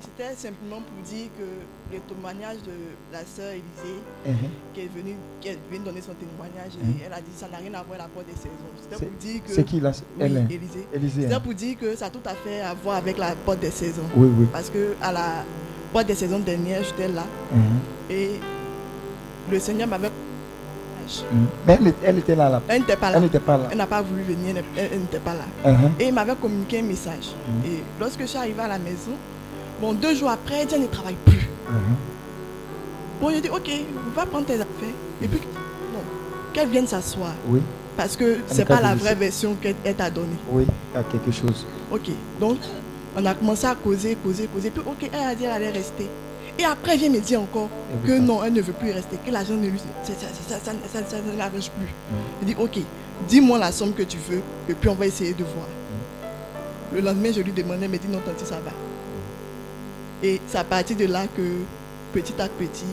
[0.00, 2.72] C'était simplement pour dire que le témoignage de
[3.12, 4.48] la sœur Élisée, Mhm.
[4.74, 6.94] qui, est venue, qui est venue donner son témoignage, Mhm.
[7.06, 8.70] elle a dit ça n'a rien à voir avec la porte des saisons.
[8.82, 9.52] C'était C'est- pour dire que.
[9.54, 10.86] c'est qui, là Oui, Elle est- Élisée.
[10.92, 11.40] Élisée, C'était hein.
[11.40, 14.08] pour dire que ça a tout à fait à voir avec la porte des saisons.
[14.16, 14.46] Oui, oui.
[14.52, 15.44] Parce que à la
[15.92, 17.78] porte des saisons dernière, j'étais là, Mhm.
[18.10, 18.30] et
[19.50, 20.10] le Seigneur m'avait.
[21.66, 22.62] Mais elle, elle était là, là.
[22.68, 23.16] Elle n'était pas là.
[23.16, 23.68] Elle n'était pas là.
[23.72, 25.72] Elle n'a pas voulu venir, elle- n'était pas là.
[25.98, 27.34] Et il m'avait communiqué un message.
[27.66, 29.12] Et lorsque je suis arrivée à la maison,
[29.80, 31.48] bon, deux jours après, Dieu ne travaille plus.
[31.68, 31.96] Mhm.
[33.20, 33.70] Bon, j'ai dit, ok,
[34.14, 34.96] va prendre tes affaires.
[35.22, 35.40] Et puis,
[35.92, 36.00] non,
[36.52, 37.34] qu'elle vienne s'asseoir.
[37.48, 37.60] Oui.
[37.96, 40.28] Parce que c'est n'est pas la vraie version qu'elle elle t'a donnée.
[40.50, 41.66] Oui, il y a quelque chose.
[41.90, 42.08] Ok,
[42.38, 42.58] donc
[43.16, 44.70] on a commencé à causer, causer, causer.
[44.70, 46.08] Puis, ok, elle a dit qu'elle allait rester.
[46.58, 49.16] Et après, elle vient me dire encore Elle que non, elle ne veut plus rester,
[49.24, 49.78] que l'argent ne lui.
[49.78, 51.86] Ça, ça, ça, ça, ça, ça ne l'arrange plus.
[51.86, 52.14] Mm.
[52.42, 52.78] Je dis, ok,
[53.28, 55.66] dis-moi la somme que tu veux, et puis on va essayer de voir.
[55.66, 56.96] Mm.
[56.96, 58.72] Le lendemain, je lui demandais, elle me dit, non, tante, ça va.
[60.22, 61.42] Et c'est à partir de là que,
[62.12, 62.84] petit à petit,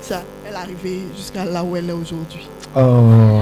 [0.00, 2.48] ça, elle est arrivée jusqu'à là où elle est aujourd'hui.
[2.74, 3.40] Oh.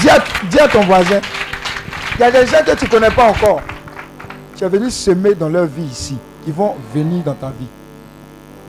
[0.00, 0.18] Dis à,
[0.50, 1.20] dis à ton voisin,
[2.14, 3.60] il y a des gens que tu ne connais pas encore.
[4.56, 7.68] Tu es venu semer dans leur vie ici, qui vont venir dans ta vie.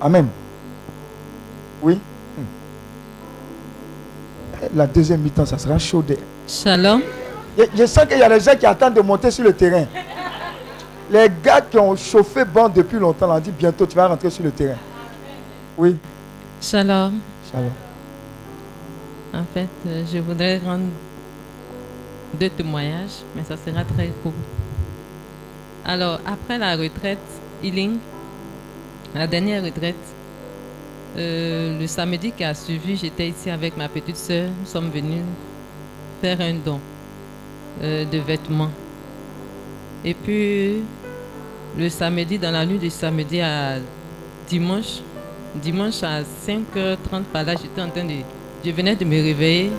[0.02, 0.28] Amen.
[1.82, 2.00] Oui.
[2.38, 2.44] Hmm.
[4.76, 6.04] La deuxième mi-temps, ça sera chaud.
[6.48, 7.02] Shalom.
[7.58, 9.86] Je, je sens qu'il y a des gens qui attendent de monter sur le terrain.
[11.12, 14.45] Les gars qui ont chauffé bon depuis longtemps, on dit bientôt tu vas rentrer sur
[14.45, 14.78] le terrain.
[15.78, 15.97] Oui.
[16.62, 17.20] Shalom.
[17.51, 17.72] Shalom.
[19.34, 20.86] En fait, euh, je voudrais rendre
[22.39, 24.32] deux témoignages, mais ça sera très court.
[25.84, 27.20] Alors, après la retraite,
[27.62, 27.97] Healing,
[29.14, 29.95] la dernière retraite,
[31.18, 34.49] euh, le samedi qui a suivi, j'étais ici avec ma petite soeur.
[34.62, 35.24] Nous sommes venus
[36.22, 36.80] faire un don
[37.84, 38.72] euh, de vêtements.
[40.05, 40.84] Et puis,
[41.78, 43.78] le samedi, dans la nuit du samedi à
[44.48, 45.02] dimanche,
[45.56, 48.16] dimanche à 5h30 par là, j'étais en train de...
[48.64, 49.72] Je venais de me réveiller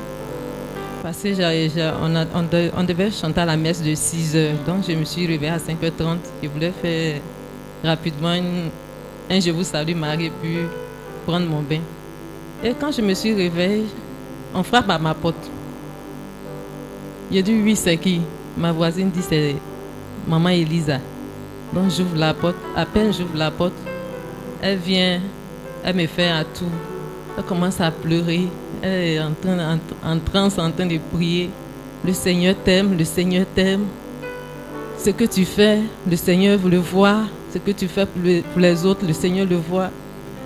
[1.03, 4.65] parce que on, devait chanter à la messe de 6h.
[4.67, 6.19] Donc je me suis réveillée à 5h30.
[6.43, 7.21] Je voulais faire
[7.83, 8.29] rapidement
[9.31, 10.59] un Je vous salue Marie puis
[11.27, 11.81] prendre mon bain.
[12.63, 13.87] Et quand je me suis réveillée,
[14.55, 15.51] on frappe à ma porte.
[17.31, 18.21] J'ai dit oui, c'est qui?
[18.57, 19.57] Ma voisine dit c'est
[20.27, 20.99] maman Elisa.
[21.75, 22.57] Donc j'ouvre la porte.
[22.77, 23.73] À peine j'ouvre la porte,
[24.61, 25.21] elle vient,
[25.85, 26.65] elle me fait à tout.
[27.37, 28.49] Elle commence à pleurer.
[28.83, 31.51] Elle est en, train, en, en transe, en train de prier.
[32.05, 33.85] Le Seigneur t'aime, le Seigneur t'aime.
[34.99, 37.23] Ce que tu fais, le Seigneur le voit.
[37.53, 39.91] Ce que tu fais pour, le- pour les autres, le Seigneur le voit.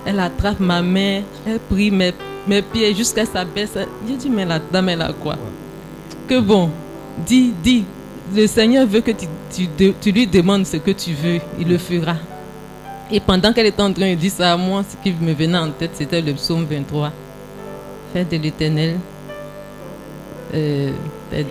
[0.05, 2.13] Elle attrape ma main, elle prie mes,
[2.47, 3.77] mes pieds jusqu'à sa baisse.
[4.07, 5.35] J'ai dit, mais la dame, elle a quoi?
[6.27, 6.69] Que bon,
[7.25, 7.83] dis, dis.
[8.35, 11.67] Le Seigneur veut que tu, tu de- tu lui demandes ce que tu veux, il
[11.67, 12.15] le fera.
[13.09, 15.57] Et pendant qu'elle était en train de dire ça à moi, ce qui me venait
[15.57, 17.11] en tête, c'était le psaume 23.
[18.13, 18.95] Fais de l'éternel.
[20.53, 20.91] euh,
[21.29, 21.45] fais-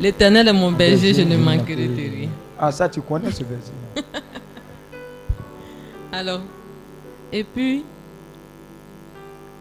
[0.00, 2.28] l'éternel est mon berger, je ne manquerai de rien.
[2.58, 3.72] Ah, ça, tu connais ce verset.
[6.12, 6.40] Alors,
[7.32, 7.84] et puis,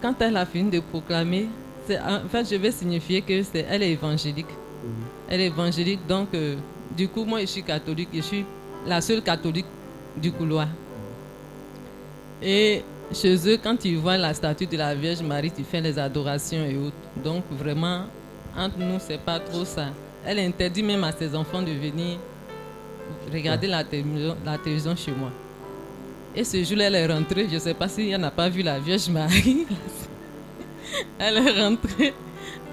[0.02, 1.48] quand elle a fini de proclamer,
[1.88, 4.46] c'est- en fait, je vais signifier que c'est elle est évangélique.
[5.30, 6.56] Elle est évangélique, donc, euh,
[6.96, 8.46] du coup, moi, je suis catholique, je suis
[8.86, 9.66] la seule catholique
[10.16, 10.68] du couloir.
[12.42, 12.84] Et
[13.14, 16.64] chez eux, quand ils voient la statue de la Vierge Marie, tu fais les adorations
[16.66, 16.96] et autres.
[17.24, 18.06] Donc, vraiment,
[18.58, 19.88] entre nous, c'est pas trop ça.
[20.26, 22.18] Elle interdit même à ses enfants de venir
[23.32, 25.32] regarder la télévision, la chez moi.
[26.36, 27.48] Et ce jour-là, elle est rentrée.
[27.50, 29.66] Je ne sais pas si elle n'a pas vu la Vierge Marie.
[31.20, 32.14] elle est rentrée.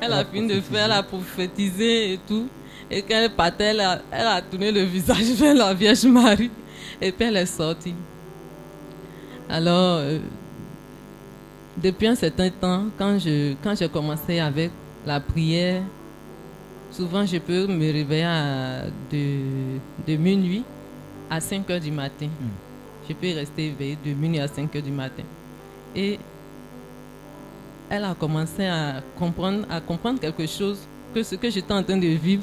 [0.05, 2.49] Elle a fini de faire, elle a prophétisé et tout.
[2.91, 6.51] Et quand elle partait, elle a, elle a tourné le visage vers la Vierge Marie.
[7.01, 7.95] Et puis elle est sortie.
[9.49, 10.19] Alors, euh,
[11.77, 14.73] depuis un certain temps, quand je quand j'ai commencé avec
[15.07, 15.83] la prière,
[16.91, 20.65] souvent je peux me réveiller à de, de minuit
[21.31, 22.29] à 5 heures du matin.
[23.09, 25.23] Je peux rester éveillée de minuit à 5 heures du matin.
[25.95, 26.19] Et
[27.93, 30.78] elle a commencé à comprendre, quelque chose,
[31.14, 32.43] que ce que j'étais en train de vivre,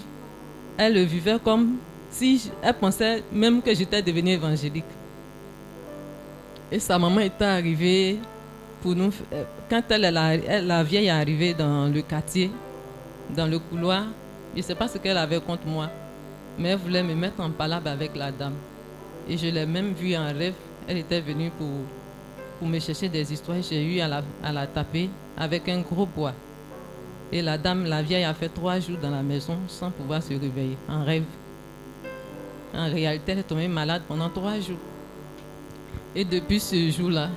[0.77, 1.77] elle le vivait comme
[2.11, 4.85] si elle pensait même que j'étais devenue évangélique.
[6.71, 8.19] Et sa maman était arrivée
[8.79, 9.11] pour nous.
[9.33, 12.51] euh, Quand elle, elle a- elle- la vieille est arrivée dans le quartier,
[13.35, 14.03] dans le couloir,
[14.53, 15.89] je ne sais pas ce qu'elle avait contre moi,
[16.59, 18.53] mais elle voulait me mettre en palabre avec la dame.
[19.27, 20.53] Et je l'ai même vue en rêve.
[20.87, 21.67] Elle était venue pour,
[22.59, 23.57] pour me chercher des histoires.
[23.67, 26.33] J'ai eu à la, à la taper avec un gros bois.
[27.31, 30.33] Et la dame, la vieille, a fait trois jours dans la maison sans pouvoir se
[30.33, 31.23] réveiller, en rêve.
[32.73, 34.77] En réalité, elle est tombée malade pendant trois jours.
[36.15, 37.29] Et depuis ce jour-là,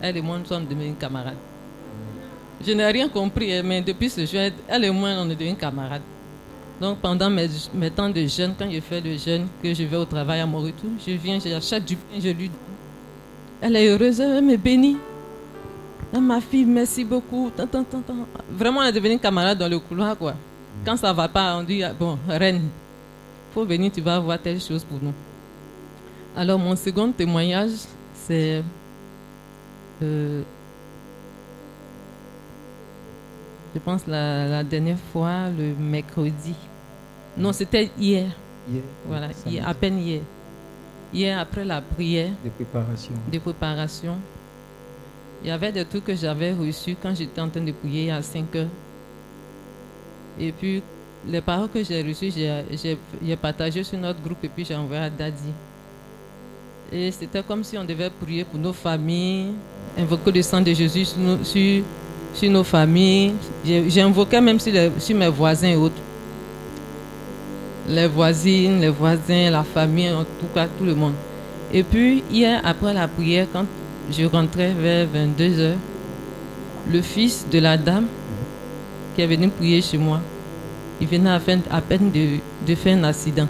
[0.00, 1.36] elle et moi, nous sommes devenus camarades.
[2.64, 5.58] Je n'ai rien compris, hein, mais depuis ce jour, elle et moi, on est devenus
[5.58, 6.02] camarades.
[6.80, 9.96] Donc pendant mes, mes temps de jeûne, quand je fais le jeûne, que je vais
[9.96, 12.58] au travail à mon retour, je viens, j'achète du pain, je lui donne.
[13.66, 14.98] Elle est heureuse, elle me bénit.
[16.14, 17.50] Ah, ma fille, merci beaucoup.
[17.56, 18.14] Tant, tant, tant, tant.
[18.50, 20.34] Vraiment, on est devenus camarades dans le couloir, quoi.
[20.84, 22.68] Quand ça va pas, on dit, ah, bon, reine,
[23.54, 25.14] faut venir, tu vas voir telle chose pour nous.
[26.36, 27.70] Alors, mon second témoignage,
[28.26, 28.62] c'est
[30.02, 30.42] euh,
[33.74, 36.54] je pense la, la dernière fois, le mercredi.
[37.38, 38.26] Non, c'était hier.
[38.70, 40.20] Hier, Voilà, hier, à peine hier.
[41.14, 43.12] Hier, après la prière De préparation.
[43.32, 44.16] de préparation,
[45.42, 48.20] il y avait des trucs que j'avais reçus quand j'étais en train de prier à
[48.20, 48.66] 5 heures.
[50.40, 50.82] Et puis,
[51.28, 55.10] les paroles que j'ai reçues, j'ai- partagé sur notre groupe et puis j'ai envoyé à
[55.10, 55.52] Daddy.
[56.92, 59.52] Et c'était comme si on devait prier pour nos familles,
[59.96, 61.82] invoquer le sang de Jésus sur nos, sur,
[62.34, 63.34] sur nos familles.
[63.64, 66.00] J'ai j'ai invoqué même sur, les- sur mes voisins et autres.
[67.88, 71.14] Les voisines, les voisins, la famille, en tout cas tout le monde.
[71.72, 73.66] Et puis, hier, après la prière, quand
[74.10, 75.76] je rentrais vers 22 heures,
[76.90, 78.06] le fils de la dame
[79.14, 80.20] qui est venu prier chez moi,
[81.00, 83.48] il venait à peine, à peine de, de faire un accident.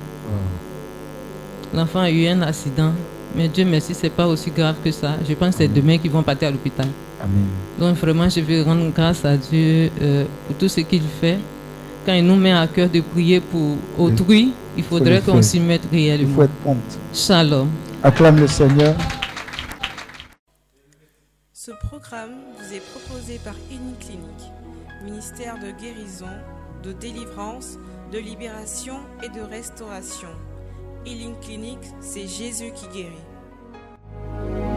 [1.73, 2.93] L'enfant a eu un accident,
[3.35, 5.17] mais Dieu merci, c'est pas aussi grave que ça.
[5.29, 6.87] Je pense que c'est demain qu'ils vont partir à l'hôpital.
[7.21, 7.47] Amen.
[7.79, 11.39] Donc vraiment, je veux rendre grâce à Dieu euh, pour tout ce qu'il fait.
[12.05, 15.89] Quand il nous met à cœur de prier pour autrui, il faudrait qu'on s'y mette
[15.91, 16.29] réellement.
[16.29, 16.99] Il faut être prompt.
[17.15, 17.71] Shalom.
[18.03, 18.95] Acclame le Seigneur.
[21.53, 24.53] Ce programme vous est proposé par Uniclinique,
[25.03, 26.27] ministère de guérison,
[26.83, 27.79] de délivrance,
[28.13, 30.29] de libération et de restauration.
[31.07, 34.74] Healing Clinic, c'est Jésus qui guérit.